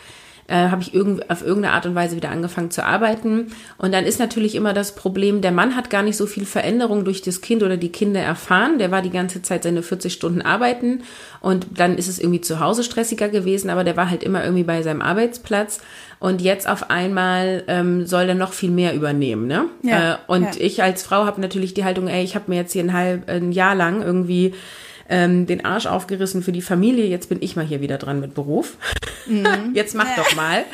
[0.47, 3.53] äh, habe ich irgend, auf irgendeine Art und Weise wieder angefangen zu arbeiten.
[3.79, 7.05] Und dann ist natürlich immer das Problem, der Mann hat gar nicht so viel Veränderung
[7.05, 8.79] durch das Kind oder die Kinder erfahren.
[8.79, 11.03] Der war die ganze Zeit seine 40 Stunden arbeiten
[11.41, 14.65] und dann ist es irgendwie zu Hause stressiger gewesen, aber der war halt immer irgendwie
[14.65, 15.81] bei seinem Arbeitsplatz.
[16.21, 19.47] Und jetzt auf einmal ähm, soll er noch viel mehr übernehmen.
[19.47, 19.67] Ne?
[19.83, 20.61] Ja, äh, und ja.
[20.61, 23.29] ich als Frau habe natürlich die Haltung, ey, ich habe mir jetzt hier ein halb
[23.29, 24.55] ein Jahr lang irgendwie
[25.09, 27.07] ähm, den Arsch aufgerissen für die Familie.
[27.07, 28.77] Jetzt bin ich mal hier wieder dran mit Beruf.
[29.27, 29.71] Mhm.
[29.75, 30.65] Jetzt mach doch mal.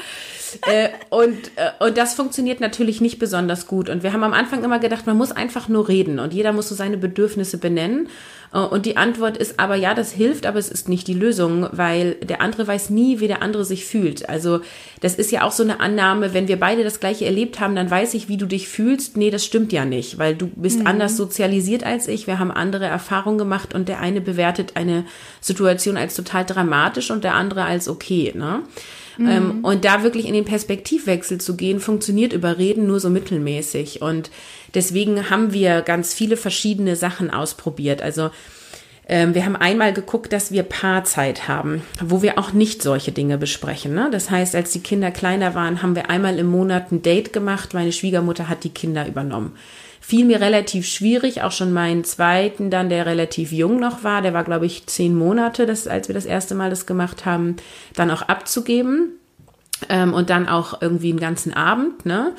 [0.63, 3.89] Äh, und, äh, und das funktioniert natürlich nicht besonders gut.
[3.89, 6.69] Und wir haben am Anfang immer gedacht, man muss einfach nur reden und jeder muss
[6.69, 8.09] so seine Bedürfnisse benennen.
[8.53, 11.69] Äh, und die Antwort ist aber, ja, das hilft, aber es ist nicht die Lösung,
[11.73, 14.29] weil der andere weiß nie, wie der andere sich fühlt.
[14.29, 14.61] Also
[15.01, 17.91] das ist ja auch so eine Annahme, wenn wir beide das gleiche erlebt haben, dann
[17.91, 19.17] weiß ich, wie du dich fühlst.
[19.17, 20.87] Nee, das stimmt ja nicht, weil du bist mhm.
[20.87, 22.27] anders sozialisiert als ich.
[22.27, 25.05] Wir haben andere Erfahrungen gemacht und der eine bewertet eine
[25.41, 28.33] Situation als total dramatisch und der andere als okay.
[28.35, 28.63] Ne?
[29.21, 29.29] Mhm.
[29.29, 34.01] Ähm, und da wirklich in den Perspektivwechsel zu gehen, funktioniert über Reden nur so mittelmäßig.
[34.01, 34.31] Und
[34.75, 38.01] deswegen haben wir ganz viele verschiedene Sachen ausprobiert.
[38.01, 38.31] Also
[39.09, 43.37] ähm, wir haben einmal geguckt, dass wir Paarzeit haben, wo wir auch nicht solche Dinge
[43.37, 43.95] besprechen.
[43.95, 44.09] Ne?
[44.11, 47.75] Das heißt, als die Kinder kleiner waren, haben wir einmal im Monat ein Date gemacht.
[47.75, 49.53] Meine Schwiegermutter hat die Kinder übernommen
[50.11, 54.35] fiel mir relativ schwierig, auch schon meinen zweiten dann, der relativ jung noch war, der
[54.35, 57.55] war, glaube ich, zehn Monate, das, als wir das erste Mal das gemacht haben,
[57.95, 59.11] dann auch abzugeben
[59.89, 62.33] ähm, und dann auch irgendwie einen ganzen Abend, ne?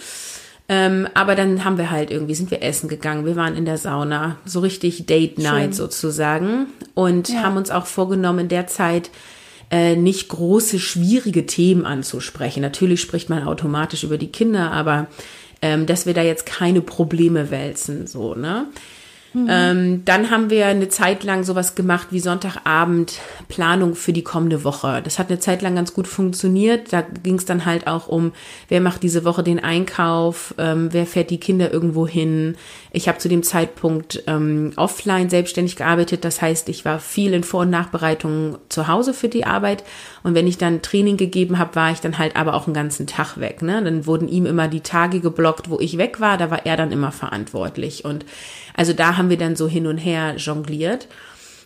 [0.67, 3.77] Ähm, aber dann haben wir halt irgendwie, sind wir essen gegangen, wir waren in der
[3.77, 5.73] Sauna, so richtig Date Night Schön.
[5.73, 7.43] sozusagen und ja.
[7.43, 9.11] haben uns auch vorgenommen, in der Zeit
[9.69, 12.59] äh, nicht große, schwierige Themen anzusprechen.
[12.59, 15.07] Natürlich spricht man automatisch über die Kinder, aber
[15.61, 18.67] ähm, dass wir da jetzt keine Probleme wälzen, so, ne?
[19.33, 19.47] Mhm.
[19.49, 24.65] Ähm, dann haben wir eine Zeit lang sowas gemacht wie Sonntagabend Planung für die kommende
[24.65, 25.01] Woche.
[25.03, 26.91] Das hat eine Zeit lang ganz gut funktioniert.
[26.91, 28.33] Da ging es dann halt auch um,
[28.67, 32.55] wer macht diese Woche den Einkauf, ähm, wer fährt die Kinder irgendwo hin.
[32.91, 36.25] Ich habe zu dem Zeitpunkt ähm, offline selbstständig gearbeitet.
[36.25, 39.85] Das heißt, ich war viel in Vor- und Nachbereitungen zu Hause für die Arbeit.
[40.23, 43.07] Und wenn ich dann Training gegeben habe, war ich dann halt aber auch einen ganzen
[43.07, 43.61] Tag weg.
[43.61, 43.81] Ne?
[43.81, 46.37] Dann wurden ihm immer die Tage geblockt, wo ich weg war.
[46.37, 48.03] Da war er dann immer verantwortlich.
[48.03, 48.25] Und
[48.75, 51.07] also da haben wir dann so hin und her jongliert.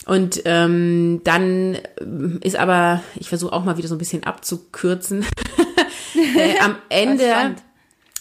[0.05, 1.77] Und ähm, dann
[2.41, 5.25] ist aber, ich versuche auch mal wieder so ein bisschen abzukürzen.
[6.37, 7.55] äh, am Ende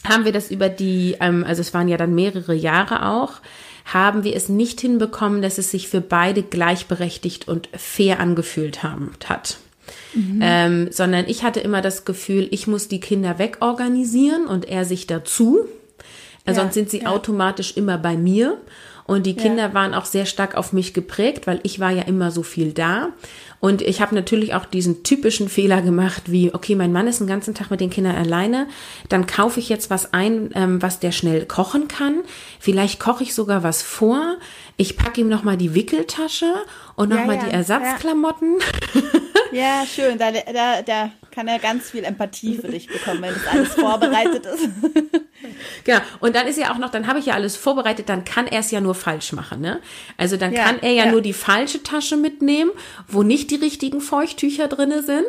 [0.09, 3.33] haben wir das über die, ähm, also es waren ja dann mehrere Jahre auch,
[3.87, 9.11] haben wir es nicht hinbekommen, dass es sich für beide gleichberechtigt und fair angefühlt haben,
[9.29, 9.57] hat.
[10.15, 10.39] Mhm.
[10.43, 15.09] Ähm, sondern ich hatte immer das Gefühl, ich muss die Kinder wegorganisieren und er sich
[15.09, 15.67] dazu.
[16.47, 17.09] Ja, Sonst sind sie ja.
[17.09, 18.59] automatisch immer bei mir.
[19.07, 19.75] Und die Kinder ja.
[19.75, 23.11] waren auch sehr stark auf mich geprägt, weil ich war ja immer so viel da.
[23.61, 27.27] Und ich habe natürlich auch diesen typischen Fehler gemacht, wie, okay, mein Mann ist den
[27.27, 28.67] ganzen Tag mit den Kindern alleine,
[29.09, 32.23] dann kaufe ich jetzt was ein, ähm, was der schnell kochen kann.
[32.61, 34.37] Vielleicht koche ich sogar was vor.
[34.77, 36.53] Ich packe ihm nochmal die Wickeltasche
[36.95, 38.59] und nochmal ja, ja, die Ersatzklamotten.
[39.53, 39.59] Ja.
[39.81, 40.19] ja, schön.
[40.19, 44.47] Da, da, da kann er ganz viel Empathie für dich bekommen, wenn das alles vorbereitet
[44.47, 44.69] ist.
[45.85, 45.99] Genau.
[46.21, 48.61] Und dann ist ja auch noch, dann habe ich ja alles vorbereitet, dann kann er
[48.61, 49.79] es ja nur falsch machen, ne?
[50.17, 51.11] Also dann Ja, kann er ja, ja.
[51.11, 52.71] nur die falsche Tasche mitnehmen,
[53.09, 55.27] wo nicht die richtigen Feuchttücher drinne sind.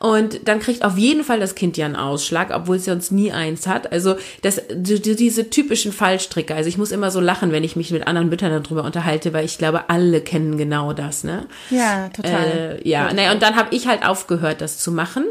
[0.00, 3.32] Und dann kriegt auf jeden Fall das Kind ja einen Ausschlag, obwohl es sonst nie
[3.32, 3.90] eins hat.
[3.90, 6.54] Also das, die, die- diese typischen Fallstricke.
[6.54, 9.46] Also ich muss immer so lachen, wenn ich mich mit anderen Müttern darüber unterhalte, weil
[9.46, 11.46] ich glaube, alle kennen genau das, ne?
[11.70, 12.78] Ja, total.
[12.84, 13.14] Äh, ja, Total.
[13.16, 15.24] naja, und dann habe ich halt aufgehört, das zu machen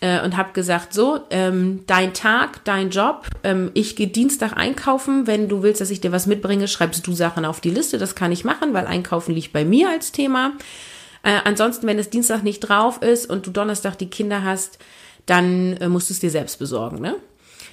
[0.00, 5.26] äh, und habe gesagt, so, ähm, dein Tag, dein Job, ähm, ich gehe Dienstag einkaufen,
[5.26, 8.14] wenn du willst, dass ich dir was mitbringe, schreibst du Sachen auf die Liste, das
[8.14, 10.52] kann ich machen, weil Einkaufen liegt bei mir als Thema.
[11.22, 14.78] Äh, ansonsten, wenn es Dienstag nicht drauf ist und du Donnerstag die Kinder hast,
[15.26, 17.16] dann äh, musst du es dir selbst besorgen, ne?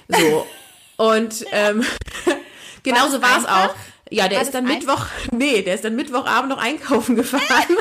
[0.08, 0.46] So.
[0.96, 1.84] und ähm,
[2.82, 3.74] genauso war es auch.
[4.10, 7.76] Ja, der War ist dann Mittwoch, nee, der ist dann Mittwochabend noch einkaufen gefahren.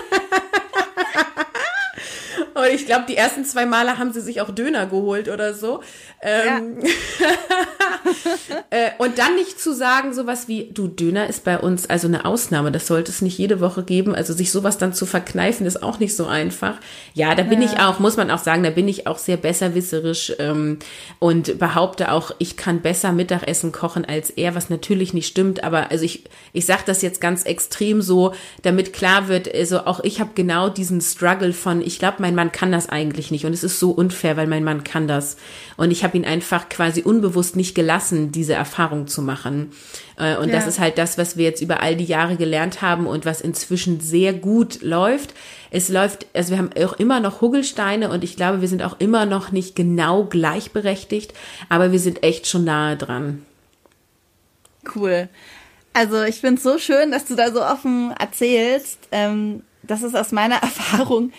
[2.56, 5.82] Und ich glaube, die ersten zwei Male haben sie sich auch Döner geholt oder so.
[6.22, 6.78] Ähm,
[8.70, 12.24] äh, und dann nicht zu sagen, sowas wie, du, Döner ist bei uns also eine
[12.24, 14.16] Ausnahme, das sollte es nicht jede Woche geben.
[14.16, 16.76] Also sich sowas dann zu verkneifen, ist auch nicht so einfach.
[17.14, 20.32] Ja, da bin ich auch, muss man auch sagen, da bin ich auch sehr besserwisserisch
[20.40, 20.80] ähm,
[21.20, 25.62] und behaupte auch, ich kann besser Mittagessen kochen als er, was natürlich nicht stimmt.
[25.66, 30.00] Aber also ich, ich sage das jetzt ganz extrem so, damit klar wird, also auch
[30.06, 33.54] ich habe genau diesen Struggle von, ich glaube, mein Mann kann das eigentlich nicht und
[33.54, 35.38] es ist so unfair, weil mein Mann kann das.
[35.78, 39.72] Und ich habe ihn einfach quasi unbewusst nicht gelassen, diese Erfahrung zu machen.
[40.18, 40.70] Äh, Und das Ja.
[40.70, 44.00] ist halt das, was wir jetzt über all die Jahre gelernt haben und was inzwischen
[44.00, 45.34] sehr gut läuft.
[45.72, 48.96] Es läuft, also wir haben auch immer noch Huggelsteine und ich glaube, wir sind auch
[49.00, 51.34] immer noch nicht genau gleichberechtigt,
[51.70, 53.46] aber wir sind echt schon nahe dran.
[54.96, 55.30] Cool.
[55.94, 59.00] Also ich finde es so schön, dass du da so offen erzählst.
[59.12, 61.32] Ähm, das ist aus meiner Erfahrung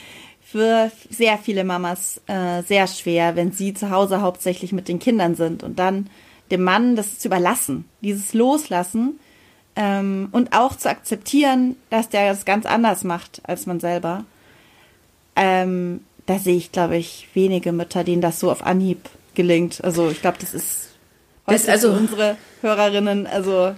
[0.56, 5.34] für sehr viele Mamas äh, sehr schwer, wenn sie zu Hause hauptsächlich mit den Kindern
[5.34, 6.08] sind und dann
[6.50, 9.20] dem Mann das zu überlassen, dieses Loslassen
[9.74, 14.24] ähm, und auch zu akzeptieren, dass der das ganz anders macht als man selber.
[15.34, 19.84] Ähm, da sehe ich, glaube ich, wenige Mütter, denen das so auf Anhieb gelingt.
[19.84, 20.94] Also ich glaube, das ist
[21.46, 23.74] Das heute also- für unsere Hörerinnen also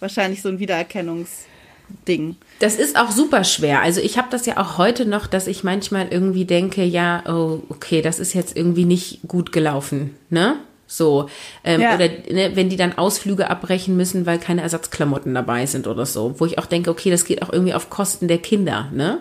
[0.00, 2.36] wahrscheinlich so ein Wiedererkennungsding.
[2.60, 3.82] Das ist auch super schwer.
[3.82, 7.60] Also ich habe das ja auch heute noch, dass ich manchmal irgendwie denke, ja, oh,
[7.68, 10.56] okay, das ist jetzt irgendwie nicht gut gelaufen, ne?
[10.86, 11.28] So.
[11.64, 11.94] Ähm, Ja.
[11.94, 16.34] Oder ne, wenn die dann Ausflüge abbrechen müssen, weil keine Ersatzklamotten dabei sind oder so.
[16.38, 19.18] Wo ich auch denke, okay, das geht auch irgendwie auf Kosten der Kinder, ne?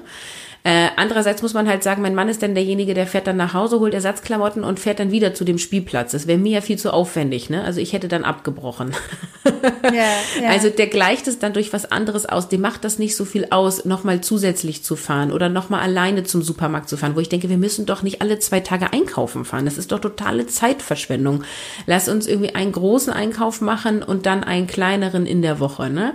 [0.65, 3.53] Äh, andererseits muss man halt sagen, mein Mann ist dann derjenige, der fährt dann nach
[3.53, 6.13] Hause, holt Ersatzklamotten und fährt dann wieder zu dem Spielplatz.
[6.13, 7.63] Das wäre mir ja viel zu aufwendig, ne?
[7.65, 8.93] Also ich hätte dann abgebrochen.
[9.83, 10.05] Ja,
[10.47, 12.47] Also der gleicht es dann durch was anderes aus.
[12.47, 16.41] Dem macht das nicht so viel aus, nochmal zusätzlich zu fahren oder nochmal alleine zum
[16.41, 19.65] Supermarkt zu fahren, wo ich denke, wir müssen doch nicht alle zwei Tage einkaufen fahren.
[19.65, 21.43] Das ist doch totale Zeitverschwendung.
[21.87, 26.13] Lass uns irgendwie einen großen Einkauf machen und dann einen kleineren in der Woche, ne?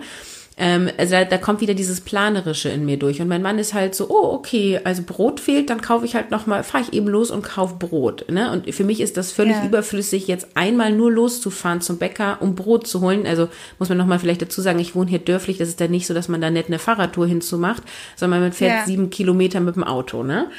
[0.60, 3.20] Ähm, also da, da kommt wieder dieses Planerische in mir durch.
[3.20, 6.30] Und mein Mann ist halt so, oh, okay, also Brot fehlt, dann kaufe ich halt
[6.32, 8.24] nochmal, fahre ich eben los und kaufe Brot.
[8.30, 8.50] Ne?
[8.50, 9.64] Und für mich ist das völlig Ja.
[9.64, 13.26] überflüssig, jetzt einmal nur loszufahren zum Bäcker, um Brot zu holen.
[13.26, 16.06] Also muss man nochmal vielleicht dazu sagen, ich wohne hier dörflich, das ist dann nicht
[16.08, 17.84] so, dass man da nicht eine Fahrradtour hinzumacht,
[18.16, 18.84] sondern man fährt Ja.
[18.84, 20.50] sieben Kilometer mit dem Auto, ne?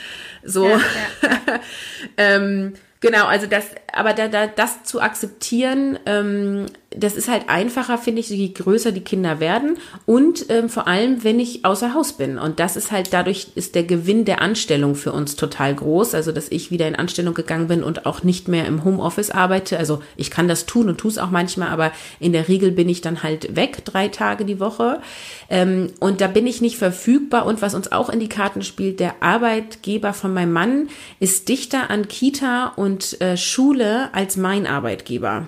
[0.45, 0.65] So.
[0.69, 0.79] Ja,
[2.17, 6.65] ähm, genau, also das, aber da, da, das zu akzeptieren, ähm,
[6.99, 11.23] das ist halt einfacher, finde ich, je größer die Kinder werden und ähm, vor allem,
[11.23, 12.37] wenn ich außer Haus bin.
[12.37, 16.15] Und das ist halt, dadurch ist der Gewinn der Anstellung für uns total groß.
[16.15, 19.77] Also, dass ich wieder in Anstellung gegangen bin und auch nicht mehr im Homeoffice arbeite.
[19.77, 22.89] Also, ich kann das tun und tue es auch manchmal, aber in der Regel bin
[22.89, 25.01] ich dann halt weg, drei Tage die Woche.
[25.49, 27.45] Ähm, und da bin ich nicht verfügbar.
[27.45, 31.89] Und was uns auch in die Karten spielt, der Arbeitgeber von meinem Mann ist dichter
[31.89, 35.47] an Kita und äh, Schule als mein Arbeitgeber.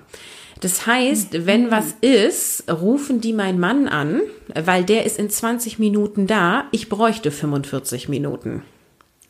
[0.61, 4.21] Das heißt, wenn was ist, rufen die meinen Mann an,
[4.53, 6.65] weil der ist in 20 Minuten da.
[6.71, 8.63] Ich bräuchte 45 Minuten.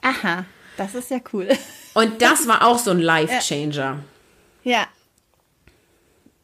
[0.01, 1.47] Aha, das ist ja cool.
[1.93, 3.99] Und das war auch so ein Life-Changer.
[4.63, 4.87] Ja.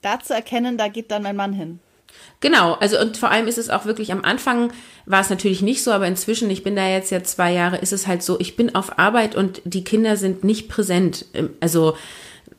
[0.01, 1.79] Da zu erkennen, da geht dann mein Mann hin.
[2.39, 4.71] Genau, also und vor allem ist es auch wirklich am Anfang
[5.05, 7.93] war es natürlich nicht so, aber inzwischen, ich bin da jetzt ja zwei Jahre, ist
[7.93, 11.25] es halt so, ich bin auf Arbeit und die Kinder sind nicht präsent.
[11.59, 11.97] Also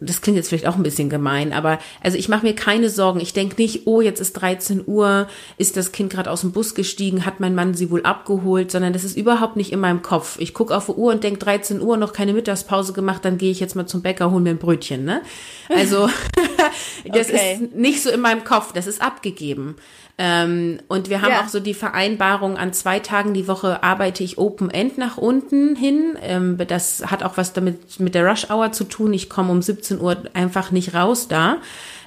[0.01, 3.21] das klingt jetzt vielleicht auch ein bisschen gemein, aber also ich mache mir keine Sorgen.
[3.21, 6.75] Ich denke nicht, oh, jetzt ist 13 Uhr, ist das Kind gerade aus dem Bus
[6.75, 10.37] gestiegen, hat mein Mann sie wohl abgeholt, sondern das ist überhaupt nicht in meinem Kopf.
[10.39, 13.51] Ich gucke auf die Uhr und denke, 13 Uhr, noch keine Mittagspause gemacht, dann gehe
[13.51, 15.05] ich jetzt mal zum Bäcker, hol mir ein Brötchen.
[15.05, 15.23] Ne?
[15.69, 16.09] Also
[17.13, 17.59] das Okay.
[17.63, 19.77] ist nicht so in meinem Kopf, das ist abgegeben.
[20.21, 21.43] Ähm, und wir haben Ja.
[21.43, 25.77] auch so die Vereinbarung, an zwei Tagen die Woche arbeite ich Open End nach unten
[25.77, 26.17] hin.
[26.23, 29.13] Ähm, das hat auch was damit mit der Rush Hour zu tun.
[29.13, 31.59] Ich komme um 17 Uhr einfach nicht raus da.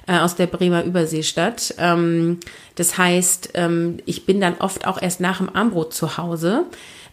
[0.08, 1.74] äh, aus der Bremer Überseestadt.
[1.78, 2.40] Ähm,
[2.74, 6.64] das heißt, ähm, ich bin dann oft auch erst nach dem Armbrot zu Hause.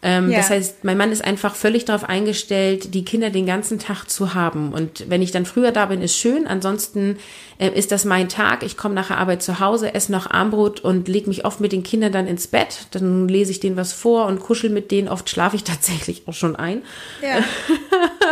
[0.02, 0.38] Ähm, ja.
[0.38, 4.34] Das heißt, mein Mann ist einfach völlig darauf eingestellt, die Kinder den ganzen Tag zu
[4.34, 4.72] haben.
[4.72, 6.48] Und wenn ich dann früher da bin, ist schön.
[6.48, 7.18] Ansonsten
[7.58, 8.64] äh, ist das mein Tag.
[8.64, 11.74] Ich komme nach der Arbeit zu Hause, esse noch Armbrot und lege mich oft mit
[11.74, 12.88] den Kindern dann ins Bett.
[12.92, 15.10] Dann lese ich denen was vor und kuschel mit denen.
[15.10, 16.82] Oft schlafe ich tatsächlich auch schon ein.
[17.22, 17.44] Ja.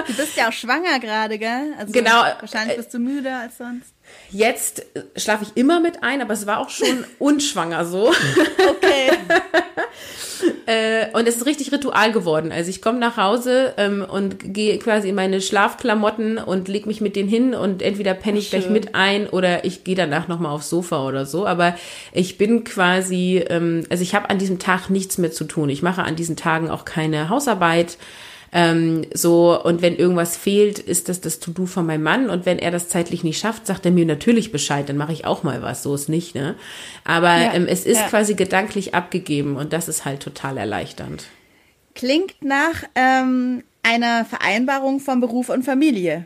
[0.08, 1.74] Du bist ja auch schwanger gerade, gell?
[1.78, 2.24] Also genau.
[2.40, 3.94] Wahrscheinlich bist du müder als sonst.
[4.30, 8.14] Jetzt äh, schlafe ich immer mit ein, aber es war auch schon unschwanger so.
[8.70, 9.12] Okay.
[10.66, 12.52] äh, und es ist richtig Ritual geworden.
[12.52, 17.02] Also ich komme nach Hause ähm, und gehe quasi in meine Schlafklamotten und leg mich
[17.02, 20.52] mit denen hin und entweder penne ich gleich mit ein oder ich gehe danach nochmal
[20.52, 21.46] aufs Sofa oder so.
[21.46, 21.76] Aber
[22.12, 25.70] ich bin quasi, ähm, also ich habe an diesem Tag nichts mehr zu tun.
[25.70, 27.98] Ich mache an diesen Tagen auch keine Hausarbeit.
[28.52, 32.30] Ähm, so, und wenn irgendwas fehlt, ist das das To-Do von meinem Mann.
[32.30, 35.26] Und wenn er das zeitlich nicht schafft, sagt er mir natürlich Bescheid, dann mache ich
[35.26, 35.84] auch mal was.
[35.84, 36.56] So ist nicht, ne?
[37.04, 38.08] Aber ja, ähm, es ist ja.
[38.08, 41.26] quasi gedanklich abgegeben und das ist halt total erleichternd.
[41.94, 46.26] Klingt nach ähm, einer Vereinbarung von Beruf und Familie.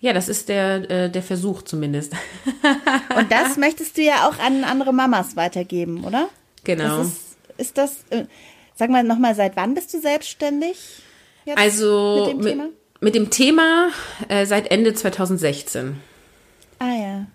[0.00, 2.12] Ja, das ist der, äh, der Versuch zumindest.
[3.16, 6.28] und das möchtest du ja auch an andere Mamas weitergeben, oder?
[6.62, 6.98] Genau.
[6.98, 8.24] Das ist, ist das, äh,
[8.76, 11.02] sag mal nochmal, seit wann bist du selbstständig?
[11.48, 12.68] Jetzt also mit dem Thema?
[13.00, 13.90] Mit, dem Thema
[14.28, 16.00] äh, seit Ende 2016.
[16.78, 17.26] Ah ja.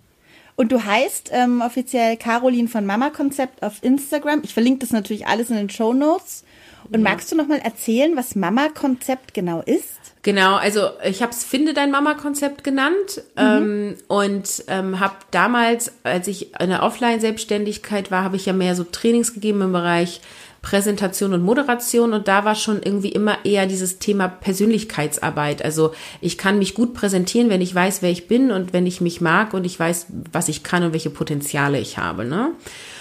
[0.55, 4.41] Und du heißt ähm, offiziell Caroline von Mama Konzept auf Instagram.
[4.43, 6.43] Ich verlinke das natürlich alles in den Show Notes.
[6.85, 7.09] Und ja.
[7.09, 10.03] magst du noch mal erzählen, was Mama Konzept genau ist?
[10.23, 13.41] Genau, also ich habe es Finde dein Mama-Konzept genannt mhm.
[13.41, 18.73] ähm, und ähm, habe damals, als ich in der Offline-Selbstständigkeit war, habe ich ja mehr
[18.75, 20.21] so Trainings gegeben im Bereich
[20.63, 25.63] Präsentation und Moderation und da war schon irgendwie immer eher dieses Thema Persönlichkeitsarbeit.
[25.63, 29.01] Also ich kann mich gut präsentieren, wenn ich weiß, wer ich bin und wenn ich
[29.01, 32.23] mich mag und ich weiß, was ich kann und welche Potenziale ich habe.
[32.23, 32.51] Ne?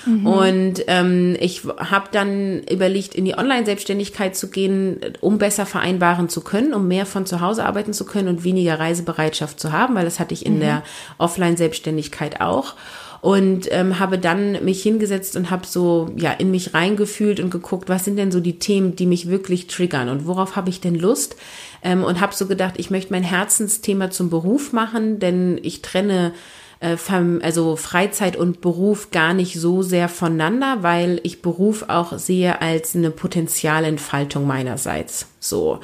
[0.06, 0.26] Mhm.
[0.26, 6.40] Und ähm, ich habe dann überlegt, in die Online-Selbstständigkeit zu gehen, um besser vereinbaren zu
[6.40, 10.04] können, um mehr von zu Hause arbeiten zu können und weniger Reisebereitschaft zu haben, weil
[10.04, 10.60] das hatte ich in mhm.
[10.60, 10.82] der
[11.18, 12.74] Offline-Selbstständigkeit auch
[13.22, 17.88] und ähm, habe dann mich hingesetzt und habe so ja in mich reingefühlt und geguckt,
[17.88, 20.96] was sind denn so die Themen, die mich wirklich triggern und worauf habe ich denn
[20.96, 21.36] Lust
[21.84, 26.32] ähm, und habe so gedacht, ich möchte mein Herzensthema zum Beruf machen, denn ich trenne
[26.80, 26.96] äh,
[27.42, 32.96] also Freizeit und Beruf gar nicht so sehr voneinander, weil ich Beruf auch sehe als
[32.96, 35.28] eine Potenzialentfaltung meinerseits.
[35.38, 35.78] So.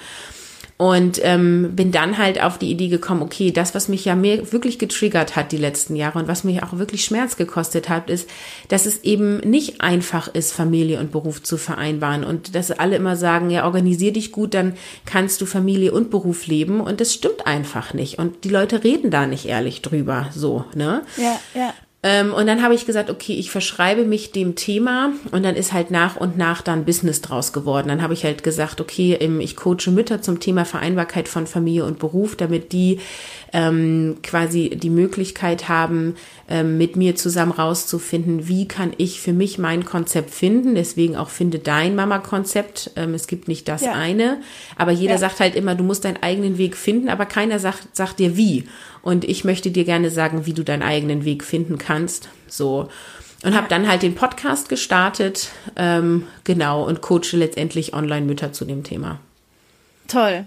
[0.79, 4.53] Und ähm, bin dann halt auf die Idee gekommen, okay, das, was mich ja mehr
[4.53, 8.31] wirklich getriggert hat die letzten Jahre und was mich auch wirklich Schmerz gekostet hat, ist,
[8.69, 12.23] dass es eben nicht einfach ist, Familie und Beruf zu vereinbaren.
[12.23, 16.47] Und dass alle immer sagen, ja, organisier dich gut, dann kannst du Familie und Beruf
[16.47, 16.81] leben.
[16.81, 18.21] Und das stimmt einfach nicht.
[18.21, 21.03] Und die Leute reden da nicht ehrlich drüber, so, ne?
[21.17, 21.75] Ja, ja.
[22.05, 25.73] Ähm, und dann habe ich gesagt, okay, ich verschreibe mich dem Thema und dann ist
[25.73, 27.89] halt nach und nach dann Business draus geworden.
[27.89, 31.99] Dann habe ich halt gesagt, okay, ich coache Mütter zum Thema Vereinbarkeit von Familie und
[31.99, 33.01] Beruf, damit die
[33.53, 36.17] ähm, quasi die Möglichkeit haben,
[36.49, 40.75] ähm, mit mir zusammen rauszufinden, wie kann ich für mich mein Konzept finden.
[40.75, 42.93] Deswegen auch finde dein Mama-Konzept.
[42.97, 43.93] Ähm, es gibt nicht das ja.
[43.93, 44.41] eine,
[44.77, 45.19] aber jeder ja.
[45.19, 48.65] sagt halt immer, du musst deinen eigenen Weg finden, aber keiner sagt, sagt dir wie.
[49.03, 52.29] Und ich möchte dir gerne sagen, wie du deinen eigenen Weg finden kannst.
[52.49, 52.89] So.
[53.45, 58.83] Und habe dann halt den Podcast gestartet, ähm, genau, und coache letztendlich Online-Mütter zu dem
[58.83, 59.21] Thema.
[60.09, 60.45] Toll.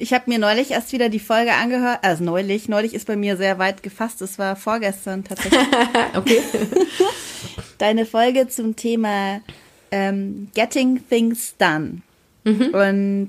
[0.00, 1.98] Ich habe mir neulich erst wieder die Folge angehört.
[2.02, 4.22] Also neulich, neulich ist bei mir sehr weit gefasst.
[4.22, 5.60] Es war vorgestern tatsächlich.
[6.14, 6.40] okay.
[7.78, 9.40] Deine Folge zum Thema
[9.90, 12.02] ähm, Getting Things Done.
[12.44, 12.74] Mhm.
[12.74, 13.28] Und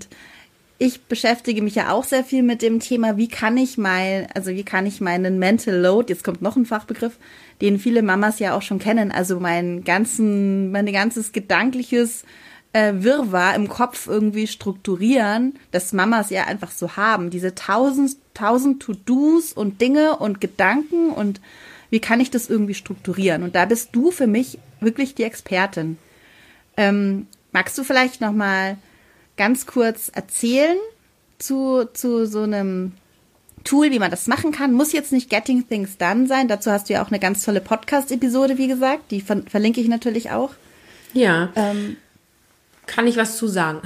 [0.78, 4.52] ich beschäftige mich ja auch sehr viel mit dem Thema, wie kann ich mein, also
[4.52, 7.18] wie kann ich meinen Mental Load, jetzt kommt noch ein Fachbegriff,
[7.62, 12.24] den viele Mamas ja auch schon kennen, also mein ganzen, mein ganzes gedankliches
[12.74, 18.82] äh, Wirrwarr im Kopf irgendwie strukturieren, dass Mamas ja einfach so haben, diese tausend, tausend
[18.82, 21.42] To-Dos und Dinge und Gedanken und
[21.90, 23.44] wie kann ich das irgendwie strukturieren?
[23.44, 25.98] Und da bist du für mich wirklich die Expertin.
[26.78, 28.78] Ähm, magst du vielleicht noch mal
[29.38, 30.78] ganz kurz erzählen
[31.40, 32.92] zu, zu so einem
[33.64, 34.74] Tool, wie man das machen kann.
[34.74, 36.48] Muss jetzt nicht Getting Things Done sein.
[36.48, 39.12] Dazu hast du ja auch eine ganz tolle Podcast-Episode, wie gesagt.
[39.12, 40.52] Die ver verlinke ich natürlich auch.
[41.14, 41.50] Ja.
[41.56, 41.98] Ähm,
[42.90, 43.82] kann ich was zu sagen.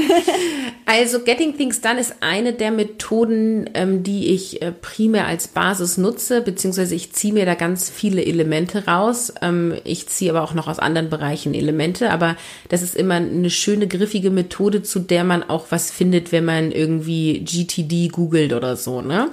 [0.86, 5.98] also Getting Things Done ist eine der Methoden, ähm, die ich äh, primär als Basis
[5.98, 9.34] nutze, beziehungsweise ich ziehe mir da ganz viele Elemente raus.
[9.42, 12.36] Ähm, ich ziehe aber auch noch aus anderen Bereichen Elemente, aber
[12.68, 16.70] das ist immer eine schöne, griffige Methode, zu der man auch was findet, wenn man
[16.70, 19.30] irgendwie GTD googelt oder so, ne?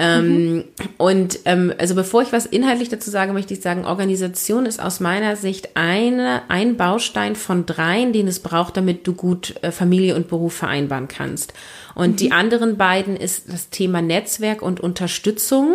[0.00, 0.64] Ähm, mhm.
[0.96, 5.00] Und ähm, also bevor ich was inhaltlich dazu sage, möchte ich sagen, Organisation ist aus
[5.00, 10.14] meiner Sicht eine, ein Baustein von dreien, den es braucht, damit du gut äh, Familie
[10.14, 11.52] und Beruf vereinbaren kannst.
[11.96, 12.16] Und mhm.
[12.16, 15.74] die anderen beiden ist das Thema Netzwerk und Unterstützung.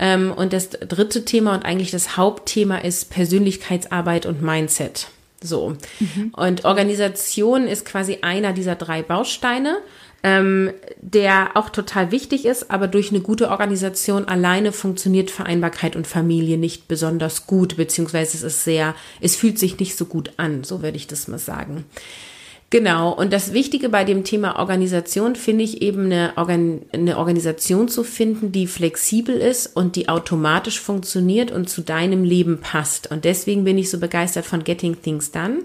[0.00, 5.06] Ähm, und das dritte Thema und eigentlich das Hauptthema ist Persönlichkeitsarbeit und Mindset.
[5.40, 5.76] So.
[6.00, 6.32] Mhm.
[6.34, 9.76] Und Organisation ist quasi einer dieser drei Bausteine,
[10.24, 10.72] ähm,
[11.02, 16.56] der auch total wichtig ist, aber durch eine gute Organisation alleine funktioniert Vereinbarkeit und Familie
[16.56, 20.82] nicht besonders gut, beziehungsweise es ist sehr, es fühlt sich nicht so gut an, so
[20.82, 21.84] würde ich das mal sagen.
[22.70, 27.88] Genau, und das Wichtige bei dem Thema Organisation finde ich eben eine, Organ eine Organisation
[27.88, 33.10] zu finden, die flexibel ist und die automatisch funktioniert und zu deinem Leben passt.
[33.10, 35.58] Und deswegen bin ich so begeistert von Getting Things Done,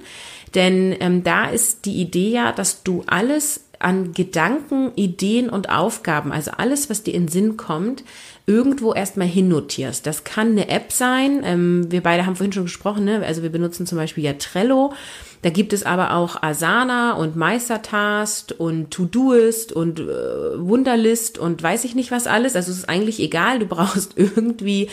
[0.53, 6.31] denn ähm, da ist die Idee ja, dass du alles an Gedanken, Ideen und Aufgaben,
[6.33, 8.03] also alles, was dir in Sinn kommt,
[8.45, 10.05] irgendwo erstmal hinnotierst.
[10.05, 11.41] Das kann eine App sein.
[11.45, 13.23] Ähm, wir beide haben vorhin schon gesprochen, ne?
[13.25, 14.93] also wir benutzen zum Beispiel ja Trello.
[15.41, 21.85] Da gibt es aber auch Asana und Meistertask und Todoist und äh, Wunderlist und weiß
[21.85, 22.55] ich nicht was alles.
[22.55, 24.89] Also es ist eigentlich egal, du brauchst irgendwie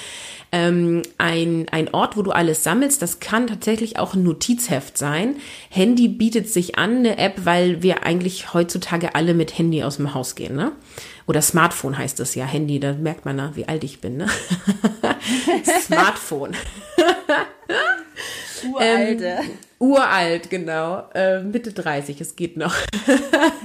[0.52, 3.02] ähm, ein, ein Ort, wo du alles sammelst.
[3.02, 5.36] Das kann tatsächlich auch ein Notizheft sein.
[5.68, 10.14] Handy bietet sich an, eine App, weil wir eigentlich heutzutage alle mit Handy aus dem
[10.14, 10.54] Haus gehen.
[10.54, 10.72] Ne?
[11.26, 14.16] Oder Smartphone heißt es ja, Handy, da merkt man, na, wie alt ich bin.
[14.16, 14.28] Ne?
[15.82, 16.54] Smartphone.
[18.72, 19.26] Uralte.
[19.26, 21.04] Ähm, uralt, genau.
[21.14, 22.74] Äh, Mitte 30, es geht noch.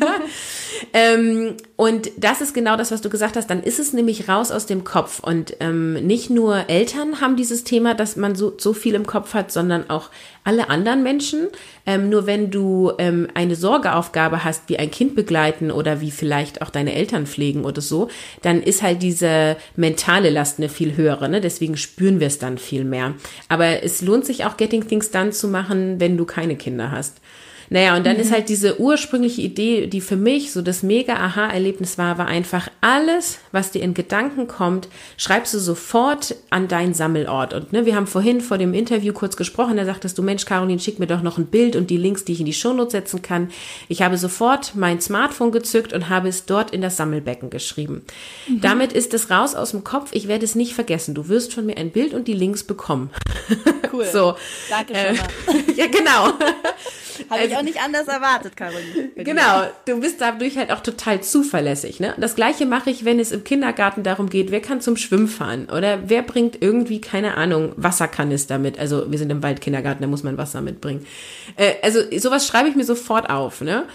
[0.94, 3.50] ähm, und das ist genau das, was du gesagt hast.
[3.50, 5.20] Dann ist es nämlich raus aus dem Kopf.
[5.20, 9.34] Und ähm, nicht nur Eltern haben dieses Thema, dass man so, so viel im Kopf
[9.34, 10.10] hat, sondern auch
[10.44, 11.48] alle anderen Menschen.
[11.86, 16.62] Ähm, nur wenn du ähm, eine Sorgeaufgabe hast, wie ein Kind begleiten oder wie vielleicht
[16.62, 18.10] auch deine Eltern pflegen oder so,
[18.42, 21.30] dann ist halt diese mentale Last eine viel höhere.
[21.30, 21.42] Ne?
[21.42, 23.14] Deswegen spüren wir es dann viel mehr.
[23.50, 27.22] Aber es lohnt sich auch Getting Things Done zu machen, wenn du keine Kinder hast.
[27.74, 28.24] Naja, und dann mhm.
[28.24, 32.68] ist halt diese ursprüngliche Idee, die für mich so das mega Aha-Erlebnis war, war einfach
[32.82, 37.54] alles, was dir in Gedanken kommt, schreibst du sofort an deinen Sammelort.
[37.54, 40.82] Und ne, wir haben vorhin vor dem Interview kurz gesprochen, da sagtest du, Mensch, Caroline,
[40.82, 43.22] schick mir doch noch ein Bild und die Links, die ich in die Shownotes setzen
[43.22, 43.50] kann.
[43.88, 48.02] Ich habe sofort mein Smartphone gezückt und habe es dort in das Sammelbecken geschrieben.
[48.50, 48.60] Mhm.
[48.60, 50.10] Damit ist es raus aus dem Kopf.
[50.12, 51.16] Ich werde es nicht vergessen.
[51.16, 53.12] Du wirst von mir ein Bild und die Links bekommen.
[53.94, 54.04] Cool.
[54.12, 54.36] so.
[54.70, 56.34] Danke schon äh, ja, genau.
[57.30, 59.10] Habe ich auch nicht anders erwartet, Caroline.
[59.16, 62.00] Genau, du bist dadurch halt auch total zuverlässig.
[62.00, 62.14] Ne?
[62.18, 65.68] Das gleiche mache ich, wenn es im Kindergarten darum geht, wer kann zum Schwimmen fahren
[65.70, 68.80] oder wer bringt irgendwie, keine Ahnung, Wasserkanister mit.
[68.80, 71.06] Also wir sind im Waldkindergarten, da muss man Wasser mitbringen.
[71.58, 73.62] Äh, also sowas schreibe ich mir sofort auf.
[73.62, 73.86] Ne?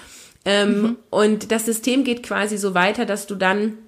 [0.45, 0.97] Ähm, mhm.
[1.11, 3.79] Und das System geht quasi so weiter, dass du dann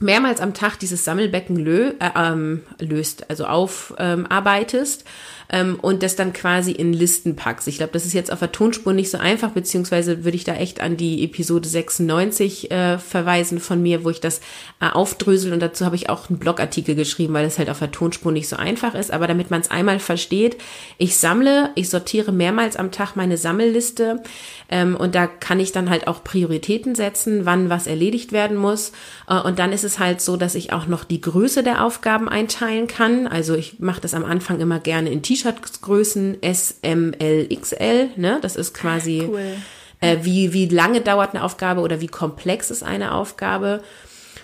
[0.00, 5.02] mehrmals am Tag dieses Sammelbecken lö äh, ähm, löst, also aufarbeitest.
[5.02, 5.06] Ähm,
[5.50, 7.68] ähm, und das dann quasi in Listen packst.
[7.68, 10.54] Ich glaube, das ist jetzt auf der Tonspur nicht so einfach, beziehungsweise würde ich da
[10.54, 14.40] echt an die Episode 96 äh, verweisen von mir, wo ich das
[14.80, 17.92] äh, aufdrösel und dazu habe ich auch einen Blogartikel geschrieben, weil es halt auf der
[17.92, 19.10] Tonspur nicht so einfach ist.
[19.10, 20.58] Aber damit man es einmal versteht,
[20.98, 24.22] ich sammle, ich sortiere mehrmals am Tag meine Sammelliste
[24.70, 28.92] ähm, und da kann ich dann halt auch Prioritäten setzen, wann was erledigt werden muss.
[29.28, 32.28] Äh, und dann ist es halt so, dass ich auch noch die Größe der Aufgaben
[32.28, 33.26] einteilen kann.
[33.26, 38.10] Also ich mache das am Anfang immer gerne in T-Shirt-Größen S, M, L, XL.
[38.16, 38.38] Ne?
[38.42, 39.56] Das ist quasi, cool.
[40.00, 43.82] äh, wie, wie lange dauert eine Aufgabe oder wie komplex ist eine Aufgabe.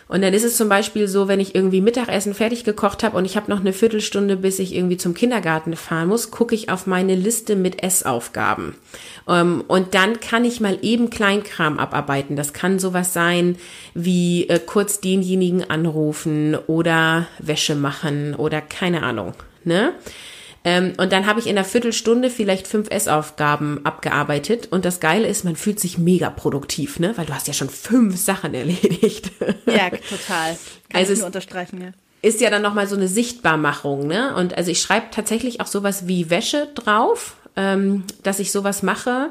[0.07, 3.25] Und dann ist es zum Beispiel so, wenn ich irgendwie Mittagessen fertig gekocht habe und
[3.25, 6.87] ich habe noch eine Viertelstunde, bis ich irgendwie zum Kindergarten fahren muss, gucke ich auf
[6.87, 8.75] meine Liste mit Essaufgaben.
[9.27, 12.37] Ähm, und dann kann ich mal eben Kleinkram abarbeiten.
[12.37, 13.57] Das kann sowas sein
[13.95, 19.33] wie äh, kurz denjenigen anrufen oder Wäsche machen oder keine Ahnung.
[19.65, 19.95] Ne?
[20.65, 24.69] Ähm, und dann habe ich in einer Viertelstunde vielleicht fünf Essaufgaben abgearbeitet.
[24.71, 27.13] Und das Geile ist, man fühlt sich mega produktiv, ne?
[27.17, 29.31] Weil du hast ja schon fünf Sachen erledigt.
[29.67, 30.57] Ja, total.
[30.89, 31.89] Kann also ich nur unterstreichen, ja
[32.23, 34.35] ist ja dann nochmal so eine Sichtbarmachung, ne?
[34.35, 39.29] Und also ich schreibe tatsächlich auch sowas wie Wäsche drauf, ähm, dass ich sowas mache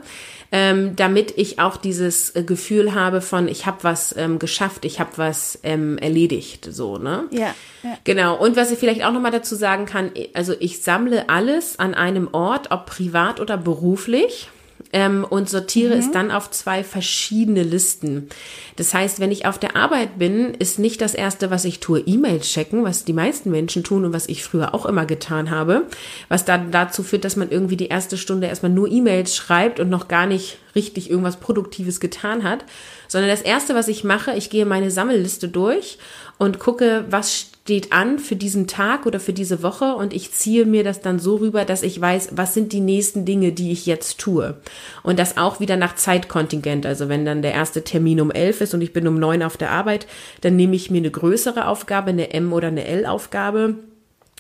[0.53, 4.99] ähm, damit ich auch dieses äh, Gefühl habe von, ich habe was ähm, geschafft, ich
[4.99, 7.23] habe was ähm, erledigt, so, ne?
[7.31, 7.97] Ja, ja.
[8.03, 8.37] Genau.
[8.37, 12.29] Und was ich vielleicht auch nochmal dazu sagen kann, also ich sammle alles an einem
[12.33, 14.47] Ort, ob privat oder beruflich
[14.93, 15.99] ähm, und sortiere mhm.
[15.99, 18.29] es dann auf zwei verschiedene Listen.
[18.75, 21.99] Das heißt, wenn ich auf der Arbeit bin, ist nicht das Erste, was ich tue,
[21.99, 25.87] E-Mails checken, was die meisten Menschen tun und was ich früher auch immer getan habe,
[26.29, 29.89] was dann dazu führt, dass man irgendwie die erste Stunde erstmal nur E-Mails schreibt und
[29.89, 32.65] noch gar nicht richtig irgendwas Produktives getan hat,
[33.13, 35.99] sondern das Erste, was ich mache, ich gehe meine Sammelliste durch
[36.39, 40.65] und gucke, was steht an für diesen Tag oder für diese Woche und ich ziehe
[40.65, 43.85] mir das dann so rüber, dass ich weiß, was sind die nächsten Dinge, die ich
[43.85, 44.57] jetzt tue.
[45.03, 46.87] Und das auch wieder nach Zeitkontingent.
[46.87, 49.57] Also wenn dann der erste Termin um elf ist und ich bin um neun auf
[49.57, 50.07] der Arbeit,
[50.41, 53.75] dann nehme ich mir eine größere Aufgabe, eine M- oder eine L-Aufgabe.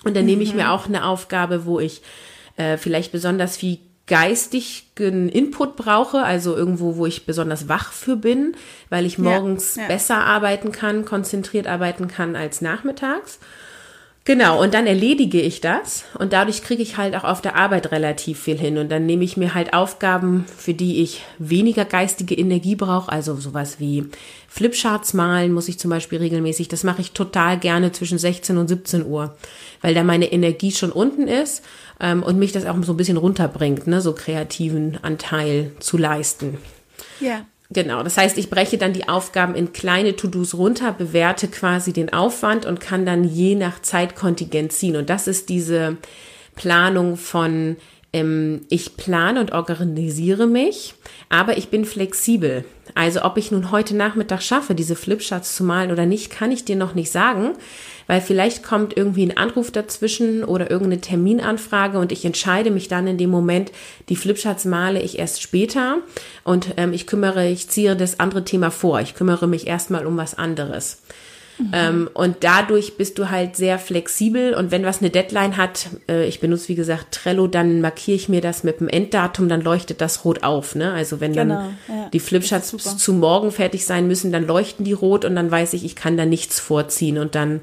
[0.03, 0.69] Und dann nehme ich mir mhm.
[0.69, 2.01] auch eine Aufgabe, wo ich
[2.57, 8.55] äh, vielleicht besonders viel geistigen Input brauche, also irgendwo, wo ich besonders wach für bin,
[8.89, 9.87] weil ich morgens ja, ja.
[9.87, 13.39] besser arbeiten kann, konzentriert arbeiten kann als nachmittags.
[14.25, 17.91] Genau, und dann erledige ich das und dadurch kriege ich halt auch auf der Arbeit
[17.91, 22.33] relativ viel hin und dann nehme ich mir halt Aufgaben, für die ich weniger geistige
[22.33, 24.05] Energie brauche, also sowas wie
[24.47, 28.69] Flipcharts malen muss ich zum Beispiel regelmäßig, das mache ich total gerne zwischen 16 und
[28.69, 29.35] 17 Uhr,
[29.81, 31.61] weil da meine Energie schon unten ist
[31.99, 36.59] ähm, und mich das auch so ein bisschen runterbringt, ne, so kreativen Anteil zu leisten.
[37.19, 37.45] Ja.
[37.73, 42.13] Genau, das heißt, ich breche dann die Aufgaben in kleine To-Dos runter, bewerte quasi den
[42.13, 44.95] Aufwand und kann dann je nach Zeitkontingent ziehen.
[44.95, 45.97] Und das ist diese
[46.55, 47.77] Planung von,
[48.13, 50.93] ähm, ich plane und organisiere mich,
[51.29, 52.63] aber ich bin flexibel.
[52.93, 56.65] Also ob ich nun heute Nachmittag schaffe, diese Flipcharts zu malen oder nicht, kann ich
[56.65, 57.53] dir noch nicht sagen
[58.07, 63.07] weil vielleicht kommt irgendwie ein Anruf dazwischen oder irgendeine Terminanfrage und ich entscheide mich dann
[63.07, 63.71] in dem Moment,
[64.09, 65.97] die Flipcharts male ich erst später
[66.43, 69.01] und ähm, ich kümmere, ich ziehe das andere Thema vor.
[69.01, 71.01] Ich kümmere mich erstmal um was anderes.
[71.57, 71.71] Mhm.
[71.71, 76.25] Ähm, und dadurch bist du halt sehr flexibel und wenn was eine Deadline hat, äh,
[76.25, 80.01] ich benutze wie gesagt Trello, dann markiere ich mir das mit dem Enddatum, dann leuchtet
[80.01, 80.75] das rot auf.
[80.75, 80.91] Ne?
[80.93, 84.93] Also wenn genau, dann ja, die Flipcharts zu morgen fertig sein müssen, dann leuchten die
[84.93, 87.61] rot und dann weiß ich, ich kann da nichts vorziehen und dann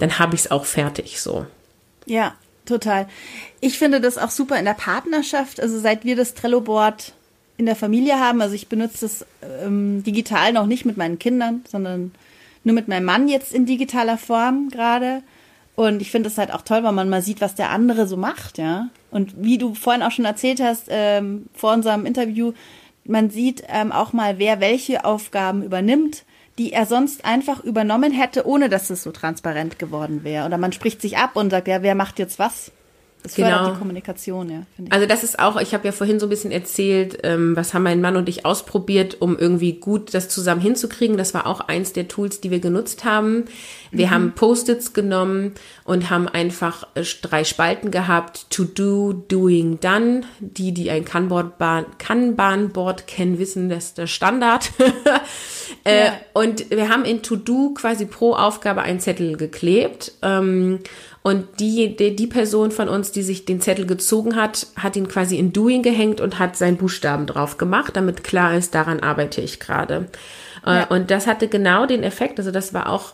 [0.00, 1.46] dann habe ich es auch fertig so.
[2.06, 2.34] Ja,
[2.66, 3.06] total.
[3.60, 5.60] Ich finde das auch super in der Partnerschaft.
[5.60, 7.12] Also seit wir das Trello-Board
[7.58, 9.26] in der Familie haben, also ich benutze das
[9.62, 12.12] ähm, digital noch nicht mit meinen Kindern, sondern
[12.64, 15.22] nur mit meinem Mann jetzt in digitaler Form gerade.
[15.76, 18.16] Und ich finde es halt auch toll, weil man mal sieht, was der andere so
[18.16, 18.88] macht, ja.
[19.10, 22.52] Und wie du vorhin auch schon erzählt hast, ähm, vor unserem Interview,
[23.04, 26.24] man sieht ähm, auch mal, wer welche Aufgaben übernimmt
[26.60, 30.44] die er sonst einfach übernommen hätte, ohne dass es so transparent geworden wäre.
[30.44, 32.70] Oder man spricht sich ab und sagt, ja, wer macht jetzt was?
[33.22, 33.48] Das genau.
[33.48, 34.62] fördert die Kommunikation, ja.
[34.90, 37.84] Also das ist auch, ich habe ja vorhin so ein bisschen erzählt, ähm, was haben
[37.84, 41.16] mein Mann und ich ausprobiert, um irgendwie gut das zusammen hinzukriegen.
[41.16, 43.46] Das war auch eins der Tools, die wir genutzt haben.
[43.90, 44.10] Wir mhm.
[44.10, 45.54] haben Post-its genommen
[45.84, 48.50] und haben einfach äh, drei Spalten gehabt.
[48.50, 50.24] To do, doing, done.
[50.40, 54.72] Die, die ein Kanban-Board kennen, wissen, das ist der Standard.
[55.84, 56.12] äh, ja.
[56.32, 60.12] Und wir haben in To do quasi pro Aufgabe einen Zettel geklebt.
[60.22, 60.80] Ähm,
[61.22, 65.08] und die, die, die Person von uns, die sich den Zettel gezogen hat, hat ihn
[65.08, 69.42] quasi in Doing gehängt und hat seinen Buchstaben drauf gemacht, damit klar ist, daran arbeite
[69.42, 70.06] ich gerade.
[70.66, 70.84] Äh, ja.
[70.84, 73.12] Und das hatte genau den Effekt, also das war auch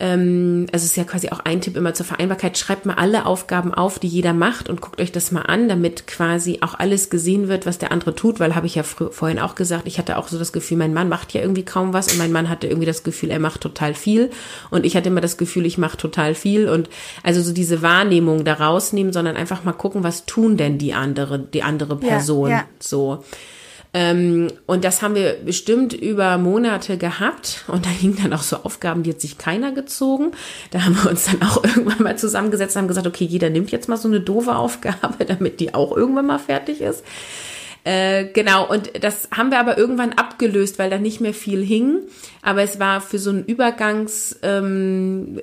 [0.00, 3.26] ähm, also es ist ja quasi auch ein Tipp immer zur Vereinbarkeit, schreibt mal alle
[3.26, 7.10] Aufgaben auf, die jeder macht und guckt euch das mal an, damit quasi auch alles
[7.10, 10.16] gesehen wird, was der andere tut, weil habe ich ja vorhin auch gesagt, ich hatte
[10.16, 12.66] auch so das Gefühl, mein Mann macht ja irgendwie kaum was und mein Mann hatte
[12.66, 14.30] irgendwie das Gefühl, er macht total viel
[14.70, 16.88] und ich hatte immer das Gefühl, ich mache total viel und
[17.22, 21.38] also so diese Wahrnehmung da rausnehmen, sondern einfach mal gucken, was tun denn die andere,
[21.38, 22.64] die andere Person ja, ja.
[22.78, 23.22] so.
[23.92, 27.64] Ähm, und das haben wir bestimmt über Monate gehabt.
[27.66, 30.32] Und da hingen dann auch so Aufgaben, die hat sich keiner gezogen.
[30.70, 33.72] Da haben wir uns dann auch irgendwann mal zusammengesetzt und haben gesagt, okay, jeder nimmt
[33.72, 37.04] jetzt mal so eine doofe Aufgabe, damit die auch irgendwann mal fertig ist.
[37.84, 42.00] Äh, genau, und das haben wir aber irgendwann abgelöst, weil da nicht mehr viel hing.
[42.42, 45.40] Aber es war für so einen Übergangsmoment ähm,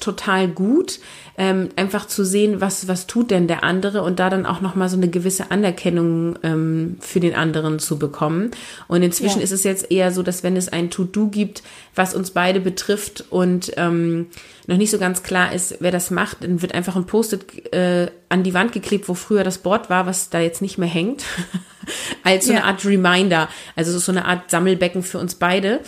[0.00, 1.00] total gut,
[1.38, 4.88] ähm, einfach zu sehen, was, was tut denn der andere und da dann auch nochmal
[4.88, 8.50] so eine gewisse Anerkennung ähm, für den anderen zu bekommen.
[8.88, 9.44] Und inzwischen ja.
[9.44, 11.62] ist es jetzt eher so, dass wenn es ein To-Do gibt,
[11.94, 14.26] was uns beide betrifft und ähm,
[14.72, 18.10] noch nicht so ganz klar ist, wer das macht, dann wird einfach ein Post-it äh,
[18.28, 21.24] an die Wand geklebt, wo früher das Board war, was da jetzt nicht mehr hängt,
[22.24, 22.58] als so ja.
[22.58, 23.48] eine Art Reminder.
[23.76, 25.80] Also so eine Art Sammelbecken für uns beide.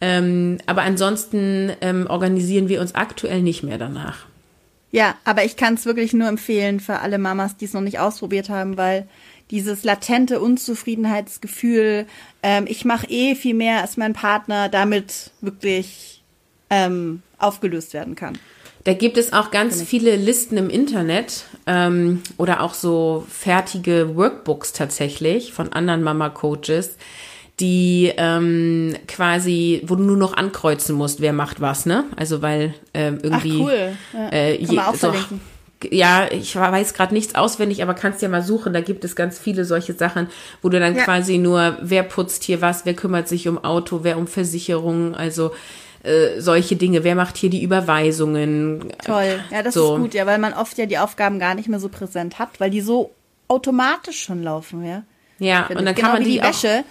[0.00, 4.26] Ähm, aber ansonsten ähm, organisieren wir uns aktuell nicht mehr danach.
[4.90, 7.98] Ja, aber ich kann es wirklich nur empfehlen für alle Mamas, die es noch nicht
[7.98, 9.08] ausprobiert haben, weil
[9.50, 12.06] dieses latente Unzufriedenheitsgefühl,
[12.42, 16.22] ähm, ich mache eh viel mehr als mein Partner, damit wirklich
[16.68, 18.38] ähm, aufgelöst werden kann.
[18.84, 24.72] Da gibt es auch ganz viele Listen im Internet ähm, oder auch so fertige Workbooks
[24.72, 26.96] tatsächlich von anderen Mama-Coaches,
[27.60, 32.06] die ähm, quasi, wo du nur noch ankreuzen musst, wer macht was, ne?
[32.16, 33.96] Also weil ähm, irgendwie Ach, cool.
[34.14, 34.28] ja.
[34.30, 35.14] äh, je, so,
[35.90, 38.72] ja, ich weiß gerade nichts auswendig, aber kannst ja mal suchen.
[38.72, 40.28] Da gibt es ganz viele solche Sachen,
[40.60, 41.04] wo du dann ja.
[41.04, 45.52] quasi nur, wer putzt hier was, wer kümmert sich um Auto, wer um Versicherungen, also
[46.02, 47.04] äh, solche Dinge.
[47.04, 48.92] Wer macht hier die Überweisungen?
[49.04, 49.40] Toll.
[49.50, 49.94] Ja, das so.
[49.94, 52.58] ist gut, ja, weil man oft ja die Aufgaben gar nicht mehr so präsent hat,
[52.58, 53.12] weil die so
[53.48, 55.04] automatisch schon laufen, ja.
[55.38, 56.84] Ja, und dann genau kann man die, die Wäsche.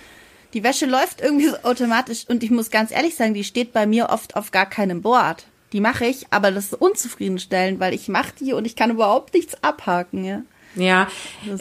[0.54, 3.86] Die Wäsche läuft irgendwie so automatisch und ich muss ganz ehrlich sagen, die steht bei
[3.86, 5.46] mir oft auf gar keinem Board.
[5.74, 9.34] Die mache ich, aber das ist unzufriedenstellend, weil ich mache die und ich kann überhaupt
[9.34, 10.42] nichts abhaken, ja.
[10.76, 11.08] Ja,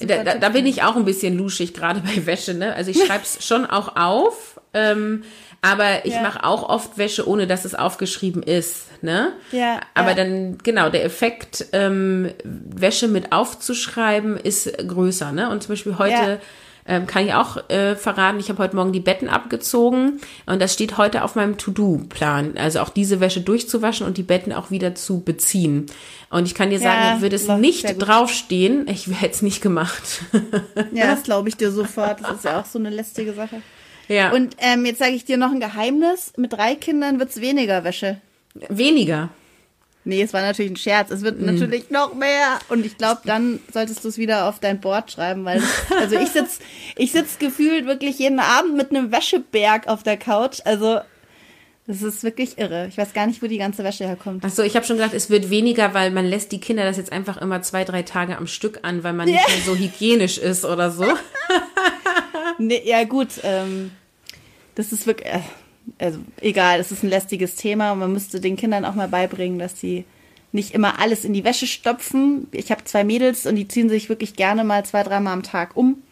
[0.02, 2.74] da, da, da bin ich auch ein bisschen luschig, gerade bei Wäsche, ne?
[2.74, 5.24] Also ich schreibe es schon auch auf, ähm,
[5.62, 6.22] aber ich ja.
[6.22, 9.32] mache auch oft Wäsche, ohne dass es aufgeschrieben ist, ne?
[9.52, 9.80] Ja.
[9.94, 10.14] Aber ja.
[10.16, 15.50] dann, genau, der Effekt, ähm, Wäsche mit aufzuschreiben, ist größer, ne?
[15.50, 16.38] Und zum Beispiel heute ja
[16.86, 20.72] ähm, kann ich auch äh, verraten, ich habe heute Morgen die Betten abgezogen und das
[20.72, 22.56] steht heute auf meinem To-Do-Plan.
[22.56, 25.86] Also auch diese Wäsche durchzuwaschen und die Betten auch wieder zu beziehen.
[26.30, 30.22] Und ich kann dir sagen, ja, würde es nicht draufstehen, ich hätte es nicht gemacht.
[30.92, 32.22] ja, das glaube ich dir sofort.
[32.22, 33.62] Das ist ja auch so eine lästige Sache.
[34.10, 34.32] Ja.
[34.32, 36.32] Und ähm, jetzt sage ich dir noch ein Geheimnis.
[36.36, 38.20] Mit drei Kindern wird es weniger Wäsche.
[38.68, 39.30] Weniger?
[40.02, 41.12] Nee, es war natürlich ein Scherz.
[41.12, 41.44] Es wird mm.
[41.44, 42.58] natürlich noch mehr.
[42.68, 45.62] Und ich glaube, dann solltest du es wieder auf dein Board schreiben, weil,
[45.96, 46.58] also ich sitz,
[46.96, 50.58] ich sitz gefühlt wirklich jeden Abend mit einem Wäscheberg auf der Couch.
[50.64, 50.98] Also,
[51.86, 52.88] das ist wirklich irre.
[52.88, 54.42] Ich weiß gar nicht, wo die ganze Wäsche herkommt.
[54.44, 56.96] Ach so, ich habe schon gedacht, es wird weniger, weil man lässt die Kinder das
[56.96, 60.38] jetzt einfach immer zwei, drei Tage am Stück an, weil man nicht mehr so hygienisch
[60.38, 61.04] ist oder so.
[62.58, 63.92] nee, ja gut, ähm,
[64.74, 65.40] das ist wirklich, äh,
[65.98, 69.58] also egal, es ist ein lästiges Thema und man müsste den Kindern auch mal beibringen,
[69.58, 70.04] dass sie
[70.52, 72.48] nicht immer alles in die Wäsche stopfen.
[72.52, 75.76] Ich habe zwei Mädels und die ziehen sich wirklich gerne mal zwei, dreimal am Tag
[75.76, 76.02] um.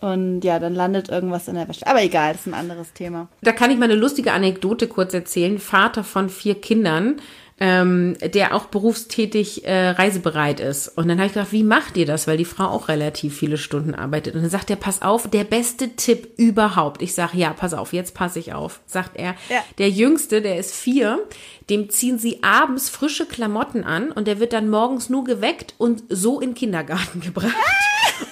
[0.00, 1.86] Und ja, dann landet irgendwas in der Wäsche.
[1.86, 3.28] Aber egal, das ist ein anderes Thema.
[3.40, 5.58] Da kann ich mal eine lustige Anekdote kurz erzählen.
[5.58, 7.20] Vater von vier Kindern
[7.58, 10.88] ähm, der auch berufstätig äh, reisebereit ist.
[10.88, 12.26] Und dann habe ich gedacht, wie macht ihr das?
[12.26, 14.34] Weil die Frau auch relativ viele Stunden arbeitet.
[14.34, 17.00] Und dann sagt er, pass auf, der beste Tipp überhaupt.
[17.00, 18.80] Ich sage, ja, pass auf, jetzt passe ich auf.
[18.84, 19.64] Sagt er, ja.
[19.78, 21.20] der Jüngste, der ist vier,
[21.68, 26.04] dem ziehen sie abends frische Klamotten an und der wird dann morgens nur geweckt und
[26.08, 27.54] so in den Kindergarten gebracht.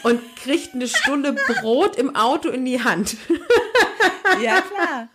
[0.03, 3.17] und kriegt eine Stunde Brot im Auto in die Hand.
[4.43, 5.09] ja, klar.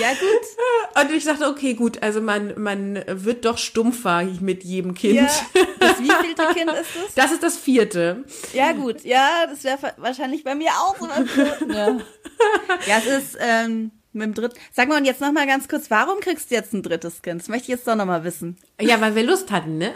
[0.00, 1.02] Ja, gut.
[1.04, 5.14] Und ich dachte, okay, gut, also man, man wird doch stumpfer mit jedem Kind.
[5.14, 5.28] Ja,
[5.78, 7.14] das wievielte Kind ist das?
[7.14, 8.24] Das ist das vierte.
[8.52, 9.04] Ja, gut.
[9.04, 11.06] Ja, das wäre wahrscheinlich bei mir auch so.
[11.72, 11.98] Ja.
[12.86, 14.56] ja, es ist ähm, mit dem dritten.
[14.72, 17.40] Sag mal, und jetzt nochmal ganz kurz, warum kriegst du jetzt ein drittes Kind?
[17.40, 18.56] Das möchte ich jetzt doch nochmal wissen.
[18.80, 19.92] Ja, weil wir Lust hatten, ne?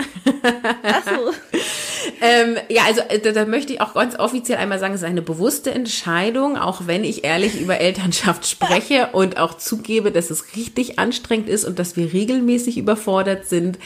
[0.83, 1.33] Ach so.
[2.21, 5.07] ähm, ja, also äh, da, da, möchte ich auch ganz offiziell einmal sagen, es ist
[5.07, 10.57] eine bewusste Entscheidung, auch wenn ich ehrlich über Elternschaft spreche und auch zugebe, dass es
[10.57, 13.79] richtig anstrengend ist und dass wir regelmäßig überfordert sind.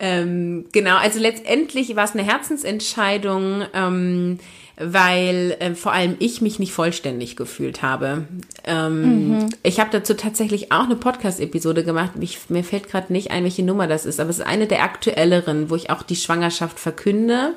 [0.00, 3.64] Ähm, genau, also letztendlich war es eine Herzensentscheidung.
[3.72, 4.38] Ähm,
[4.78, 8.26] weil äh, vor allem ich mich nicht vollständig gefühlt habe.
[8.64, 9.48] Ähm, mhm.
[9.62, 12.12] Ich habe dazu tatsächlich auch eine Podcast-Episode gemacht.
[12.20, 14.82] Ich, mir fällt gerade nicht ein, welche Nummer das ist, aber es ist eine der
[14.82, 17.54] aktuelleren, wo ich auch die Schwangerschaft verkünde.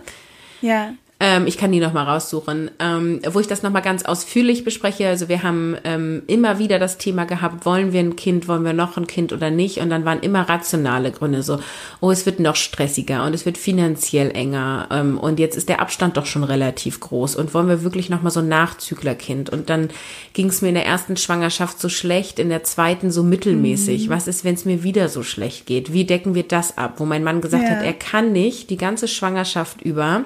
[0.61, 0.93] Ja.
[1.22, 5.09] Ähm, ich kann die nochmal raussuchen, ähm, wo ich das nochmal ganz ausführlich bespreche.
[5.09, 8.72] Also wir haben ähm, immer wieder das Thema gehabt, wollen wir ein Kind, wollen wir
[8.72, 9.80] noch ein Kind oder nicht?
[9.80, 11.59] Und dann waren immer rationale Gründe so,
[11.99, 15.82] oh, es wird noch stressiger und es wird finanziell enger ähm, und jetzt ist der
[15.82, 19.49] Abstand doch schon relativ groß und wollen wir wirklich nochmal so ein Nachzüglerkind?
[19.49, 19.89] Und dann
[20.32, 24.07] ging es mir in der ersten Schwangerschaft so schlecht, in der zweiten so mittelmäßig.
[24.07, 24.11] Mhm.
[24.11, 25.91] Was ist, wenn es mir wieder so schlecht geht?
[25.91, 26.93] Wie decken wir das ab?
[26.95, 27.72] Wo mein Mann gesagt ja.
[27.72, 30.24] hat, er kann nicht die ganze Schwangerschaft über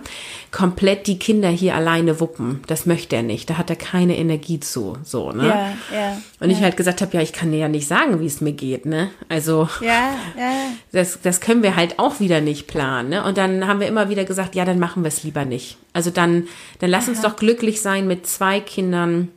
[0.52, 2.62] komplett komplett die Kinder hier alleine wuppen.
[2.68, 3.50] Das möchte er nicht.
[3.50, 5.48] Da hat er keine Energie zu, so, ne?
[5.48, 6.22] Ja, ja.
[6.42, 6.58] Und ja.
[6.58, 8.86] ich halt gesagt habe, ja, ich kann dir ja nicht sagen, wie es mir geht,
[8.86, 9.10] ne?
[9.30, 10.52] Also, ja, ja.
[10.92, 13.24] Das, das können wir halt auch wieder nicht planen, ne?
[13.24, 15.78] Und dann haben wir immer wieder gesagt, ja, dann machen wir es lieber nicht.
[15.94, 17.12] Also dann, dann lass Aha.
[17.12, 19.30] uns doch glücklich sein mit zwei Kindern.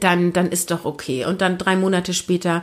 [0.00, 1.24] Dann, dann ist doch okay.
[1.24, 2.62] Und dann drei Monate später,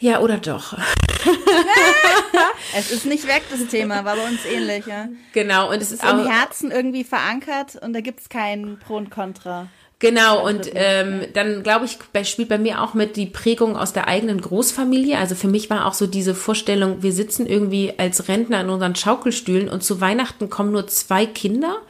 [0.00, 0.76] ja, oder doch.
[2.76, 5.08] es ist nicht weg, das Thema, war bei uns ähnlich, ja.
[5.32, 8.96] Genau, und es ist auch im Herzen irgendwie verankert und da gibt es kein Pro
[8.96, 9.68] und Contra.
[9.98, 14.08] Genau, und ähm, dann glaube ich, spielt bei mir auch mit die Prägung aus der
[14.08, 15.18] eigenen Großfamilie.
[15.18, 18.96] Also für mich war auch so diese Vorstellung, wir sitzen irgendwie als Rentner in unseren
[18.96, 21.82] Schaukelstühlen und zu Weihnachten kommen nur zwei Kinder.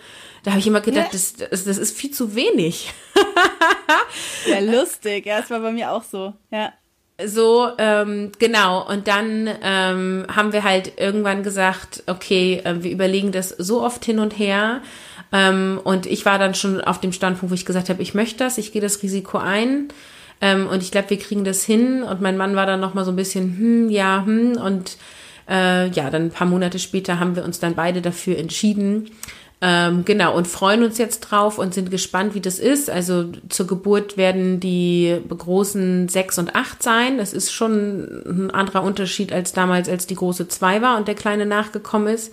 [0.43, 1.13] Da habe ich immer gedacht, ja.
[1.13, 2.93] das, das, das ist viel zu wenig.
[4.47, 5.27] ja, lustig.
[5.27, 6.33] Ja, es war bei mir auch so.
[6.51, 6.73] Ja.
[7.27, 8.87] So, ähm, genau.
[8.89, 14.05] Und dann ähm, haben wir halt irgendwann gesagt, okay, äh, wir überlegen das so oft
[14.05, 14.81] hin und her.
[15.33, 18.39] Ähm, und ich war dann schon auf dem Standpunkt, wo ich gesagt habe, ich möchte
[18.39, 19.89] das, ich gehe das Risiko ein.
[20.41, 22.03] Ähm, und ich glaube, wir kriegen das hin.
[22.03, 24.57] Und mein Mann war dann noch mal so ein bisschen, hm, ja, hm.
[24.57, 24.97] Und
[25.49, 29.11] Äh, ja, dann ein paar Monate später haben wir uns dann beide dafür entschieden.
[29.63, 32.89] Ähm, genau, und freuen uns jetzt drauf und sind gespannt, wie das ist.
[32.89, 37.19] Also zur Geburt werden die großen sechs und acht sein.
[37.19, 41.15] Das ist schon ein anderer Unterschied als damals, als die große zwei war und der
[41.15, 42.33] Kleine nachgekommen ist.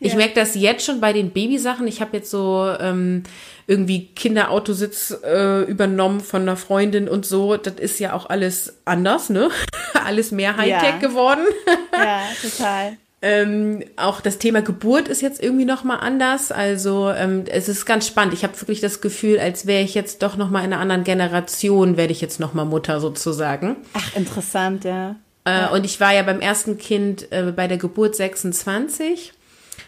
[0.00, 0.18] Ich ja.
[0.18, 1.86] merke das jetzt schon bei den Babysachen.
[1.86, 3.22] Ich habe jetzt so ähm,
[3.66, 7.56] irgendwie Kinderautositz äh, übernommen von einer Freundin und so.
[7.56, 9.48] Das ist ja auch alles anders, ne?
[10.04, 10.98] alles mehr Hightech ja.
[10.98, 11.46] geworden.
[11.92, 12.98] ja, total.
[13.28, 16.52] Ähm, auch das Thema Geburt ist jetzt irgendwie noch mal anders.
[16.52, 18.34] Also ähm, es ist ganz spannend.
[18.34, 21.02] Ich habe wirklich das Gefühl, als wäre ich jetzt doch noch mal in einer anderen
[21.02, 23.78] Generation, werde ich jetzt noch mal Mutter sozusagen.
[23.94, 25.16] Ach, interessant, ja.
[25.44, 25.70] Äh, ja.
[25.70, 29.32] Und ich war ja beim ersten Kind äh, bei der Geburt 26.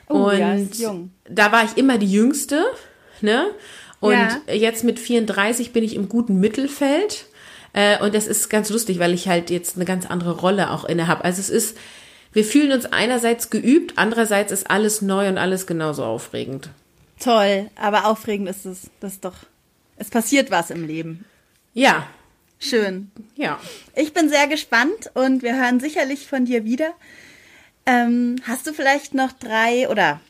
[0.08, 1.12] Oh, und ja, ist jung.
[1.28, 2.64] da war ich immer die Jüngste,
[3.20, 3.46] ne?
[4.00, 4.52] Und ja.
[4.52, 7.26] jetzt mit 34 bin ich im guten Mittelfeld.
[7.72, 10.84] Äh, und das ist ganz lustig, weil ich halt jetzt eine ganz andere Rolle auch
[10.84, 11.24] inne habe.
[11.24, 11.76] Also es ist
[12.32, 16.70] wir fühlen uns einerseits geübt, andererseits ist alles neu und alles genauso aufregend.
[17.18, 19.34] Toll, aber aufregend ist es, das ist doch,
[19.96, 21.24] es passiert was im Leben.
[21.74, 22.06] Ja.
[22.60, 23.12] Schön.
[23.36, 23.60] Ja.
[23.94, 26.92] Ich bin sehr gespannt und wir hören sicherlich von dir wieder.
[27.86, 30.20] Ähm, hast du vielleicht noch drei oder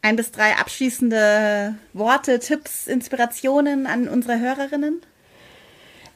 [0.00, 5.02] ein bis drei abschließende Worte, Tipps, Inspirationen an unsere Hörerinnen?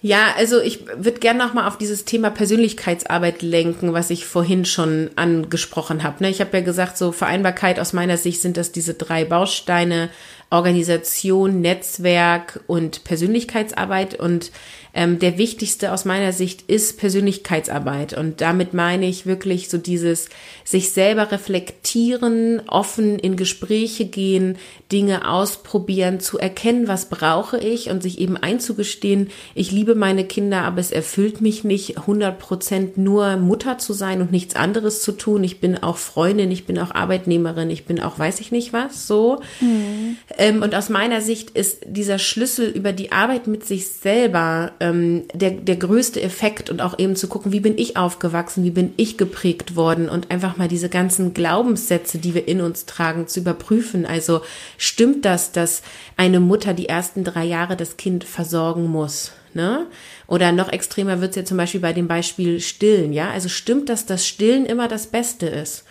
[0.03, 4.65] Ja, also ich würde gerne noch mal auf dieses Thema Persönlichkeitsarbeit lenken, was ich vorhin
[4.65, 6.23] schon angesprochen habe.
[6.23, 6.31] Ne?
[6.31, 10.11] Ich habe ja gesagt, so Vereinbarkeit aus meiner Sicht sind das diese drei Bausteine
[10.51, 14.19] Organisation, Netzwerk und Persönlichkeitsarbeit.
[14.19, 14.53] Und
[14.97, 18.17] ähm, der wichtigste aus meiner Sicht ist Persönlichkeitsarbeit.
[18.17, 20.31] Und damit meine ich wirklich so dieses
[20.65, 24.57] sich selber reflektieren, offen in Gespräche gehen,
[24.91, 30.63] Dinge ausprobieren, zu erkennen, was brauche ich und sich eben einzugestehen, ich liebe meine Kinder,
[30.63, 35.13] aber es erfüllt mich nicht 100 Prozent nur Mutter zu sein und nichts anderes zu
[35.13, 35.45] tun.
[35.45, 39.07] Ich bin auch Freundin, ich bin auch Arbeitnehmerin, ich bin auch weiß ich nicht was,
[39.07, 39.41] so.
[39.61, 40.17] Mhm.
[40.39, 45.25] Ähm, und aus meiner Sicht ist dieser Schlüssel über die Arbeit mit sich selber ähm,
[45.33, 48.93] der, der größte Effekt und auch eben zu gucken, wie bin ich aufgewachsen, wie bin
[48.97, 53.41] ich geprägt worden und einfach mal diese ganzen Glaubenssätze, die wir in uns tragen, zu
[53.41, 54.05] überprüfen.
[54.05, 54.43] Also
[54.77, 55.83] stimmt das, dass
[56.17, 59.33] eine Mutter die ersten drei Jahre das Kind versorgen muss?
[59.55, 59.87] Ne?
[60.27, 63.31] Oder noch extremer wird es ja zum Beispiel bei dem Beispiel Stillen, ja?
[63.31, 65.85] Also stimmt das, dass Stillen immer das Beste ist?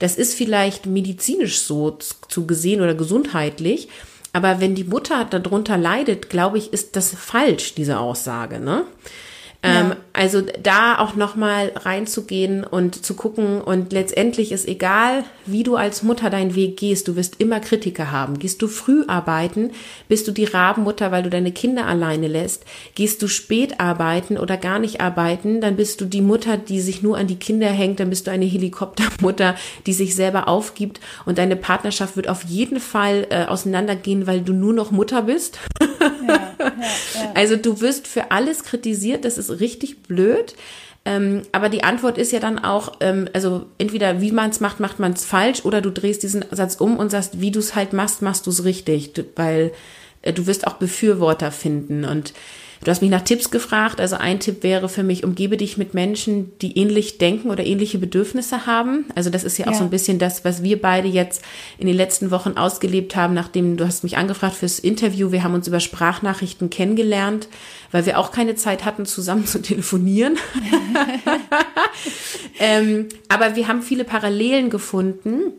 [0.00, 1.96] Das ist vielleicht medizinisch so
[2.28, 3.88] zu gesehen oder gesundheitlich,
[4.32, 8.84] aber wenn die Mutter darunter leidet, glaube ich, ist das falsch, diese Aussage, ne?
[9.62, 15.76] Ähm, Also da auch nochmal reinzugehen und zu gucken und letztendlich ist egal, wie du
[15.76, 18.38] als Mutter deinen Weg gehst, du wirst immer Kritiker haben.
[18.38, 19.70] Gehst du früh arbeiten,
[20.08, 22.64] bist du die Rabenmutter, weil du deine Kinder alleine lässt.
[22.94, 27.02] Gehst du spät arbeiten oder gar nicht arbeiten, dann bist du die Mutter, die sich
[27.02, 29.54] nur an die Kinder hängt, dann bist du eine Helikoptermutter,
[29.86, 34.52] die sich selber aufgibt und deine Partnerschaft wird auf jeden Fall äh, auseinandergehen, weil du
[34.52, 35.58] nur noch Mutter bist.
[35.80, 35.86] Ja,
[36.28, 36.72] ja, ja.
[37.34, 40.54] Also du wirst für alles kritisiert, das ist richtig blöd.
[41.04, 44.80] Ähm, aber die Antwort ist ja dann auch, ähm, also entweder wie man es macht,
[44.80, 47.74] macht man es falsch, oder du drehst diesen Satz um und sagst, wie du es
[47.74, 49.72] halt machst, machst du es richtig, weil
[50.22, 52.04] äh, du wirst auch Befürworter finden.
[52.04, 52.34] Und
[52.82, 54.00] Du hast mich nach Tipps gefragt.
[54.00, 57.98] Also ein Tipp wäre für mich, umgebe dich mit Menschen, die ähnlich denken oder ähnliche
[57.98, 59.04] Bedürfnisse haben.
[59.14, 59.78] Also das ist ja auch ja.
[59.78, 61.42] so ein bisschen das, was wir beide jetzt
[61.78, 65.30] in den letzten Wochen ausgelebt haben, nachdem du hast mich angefragt fürs Interview.
[65.30, 67.48] Wir haben uns über Sprachnachrichten kennengelernt,
[67.90, 70.38] weil wir auch keine Zeit hatten, zusammen zu telefonieren.
[72.58, 75.52] ähm, aber wir haben viele Parallelen gefunden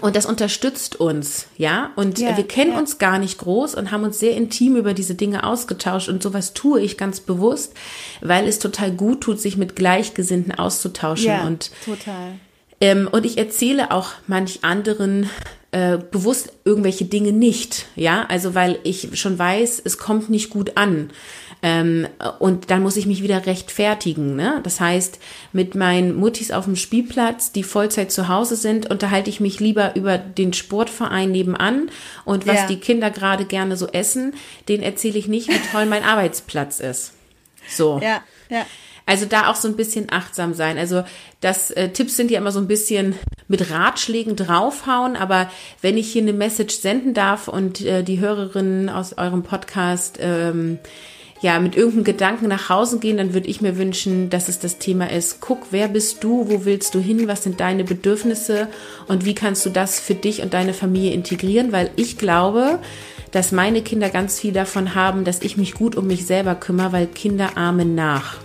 [0.00, 1.90] und das unterstützt uns, ja.
[1.96, 2.78] Und ja, wir kennen ja.
[2.78, 6.08] uns gar nicht groß und haben uns sehr intim über diese Dinge ausgetauscht.
[6.08, 7.74] Und sowas tue ich ganz bewusst,
[8.22, 11.26] weil es total gut tut, sich mit Gleichgesinnten auszutauschen.
[11.26, 12.34] Ja, und, total.
[12.80, 15.28] Ähm, und ich erzähle auch manch anderen
[15.72, 18.24] äh, bewusst irgendwelche Dinge nicht, ja.
[18.28, 21.10] Also weil ich schon weiß, es kommt nicht gut an.
[21.64, 22.08] Ähm,
[22.40, 24.34] und dann muss ich mich wieder rechtfertigen.
[24.34, 24.60] Ne?
[24.64, 25.20] Das heißt,
[25.52, 29.94] mit meinen Muttis auf dem Spielplatz, die Vollzeit zu Hause sind, unterhalte ich mich lieber
[29.94, 31.88] über den Sportverein nebenan
[32.24, 32.66] und was ja.
[32.66, 34.34] die Kinder gerade gerne so essen,
[34.68, 37.12] den erzähle ich nicht, wie toll mein Arbeitsplatz ist.
[37.68, 38.00] So.
[38.02, 38.66] Ja, ja.
[39.06, 40.78] Also da auch so ein bisschen achtsam sein.
[40.78, 41.04] Also
[41.40, 43.16] das äh, Tipps sind ja immer so ein bisschen
[43.48, 45.50] mit Ratschlägen draufhauen, aber
[45.80, 50.78] wenn ich hier eine Message senden darf und äh, die Hörerinnen aus eurem Podcast ähm,
[51.42, 54.78] ja, mit irgendeinem Gedanken nach Hause gehen, dann würde ich mir wünschen, dass es das
[54.78, 55.40] Thema ist.
[55.40, 56.48] Guck, wer bist du?
[56.48, 57.26] Wo willst du hin?
[57.26, 58.68] Was sind deine Bedürfnisse?
[59.08, 61.72] Und wie kannst du das für dich und deine Familie integrieren?
[61.72, 62.78] Weil ich glaube,
[63.32, 66.92] dass meine Kinder ganz viel davon haben, dass ich mich gut um mich selber kümmere,
[66.92, 68.36] weil Kinder ahmen nach.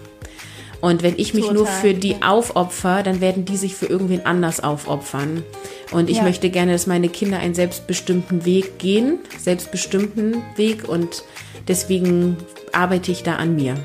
[0.82, 4.26] Und wenn ich mich Total, nur für die aufopfer, dann werden die sich für irgendwen
[4.26, 5.44] anders aufopfern.
[5.92, 6.24] Und ich Ja.
[6.24, 11.24] möchte gerne, dass meine Kinder einen selbstbestimmten Weg gehen, selbstbestimmten Weg und
[11.68, 12.38] deswegen
[12.74, 13.76] arbeite ich da an mir.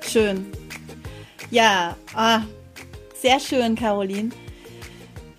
[0.00, 0.46] Schön.
[1.50, 2.40] Ja, ah,
[3.20, 4.30] sehr schön, Caroline.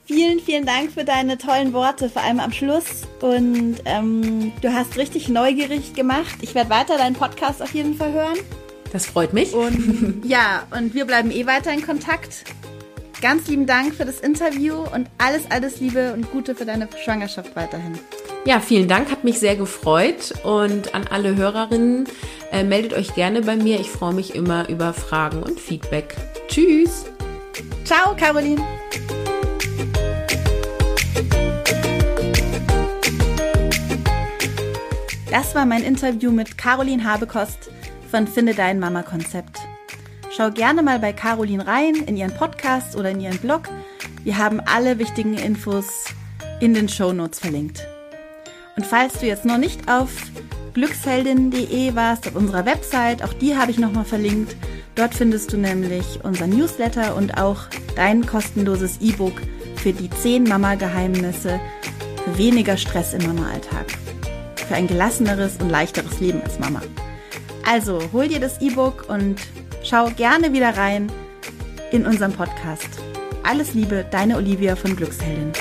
[0.06, 3.08] Vielen, vielen Dank für deine tollen Worte, vor allem am Schluss.
[3.22, 6.36] Und ähm, du hast richtig neugierig gemacht.
[6.42, 8.38] Ich werde weiter deinen Podcast auf jeden Fall hören.
[8.92, 9.54] Das freut mich.
[9.54, 12.44] Und ja, und wir bleiben eh weiter in Kontakt.
[13.22, 17.56] Ganz lieben Dank für das Interview und alles, alles Liebe und Gute für deine Schwangerschaft
[17.56, 17.98] weiterhin.
[18.44, 20.34] Ja, vielen Dank, hat mich sehr gefreut.
[20.44, 22.08] Und an alle Hörerinnen,
[22.52, 23.80] äh, meldet euch gerne bei mir.
[23.80, 26.16] Ich freue mich immer über Fragen und Feedback.
[26.48, 27.06] Tschüss!
[27.86, 28.62] Ciao, Caroline.
[35.30, 37.72] Das war mein Interview mit Caroline Habekost
[38.10, 39.60] von Finde Dein Mama Konzept.
[40.36, 43.64] Schau gerne mal bei Caroline rein in ihren Podcast oder in ihren Blog.
[44.24, 46.06] Wir haben alle wichtigen Infos
[46.60, 47.88] in den Show Notes verlinkt.
[48.78, 50.10] Und falls du jetzt noch nicht auf
[50.74, 54.56] glücksheldin.de warst, auf unserer Website, auch die habe ich nochmal verlinkt.
[54.96, 57.64] Dort findest du nämlich unser Newsletter und auch
[57.96, 59.42] dein kostenloses E-Book
[59.76, 61.60] für die 10 Mama-Geheimnisse
[62.24, 63.86] für weniger Stress im Mama-Alltag.
[64.68, 66.82] Für ein gelasseneres und leichteres Leben als Mama.
[67.66, 69.40] Also hol dir das E-Book und
[69.84, 71.12] schau gerne wieder rein
[71.92, 72.90] in unserem Podcast.
[73.44, 75.52] Alles Liebe, deine Olivia von Glücksheldin.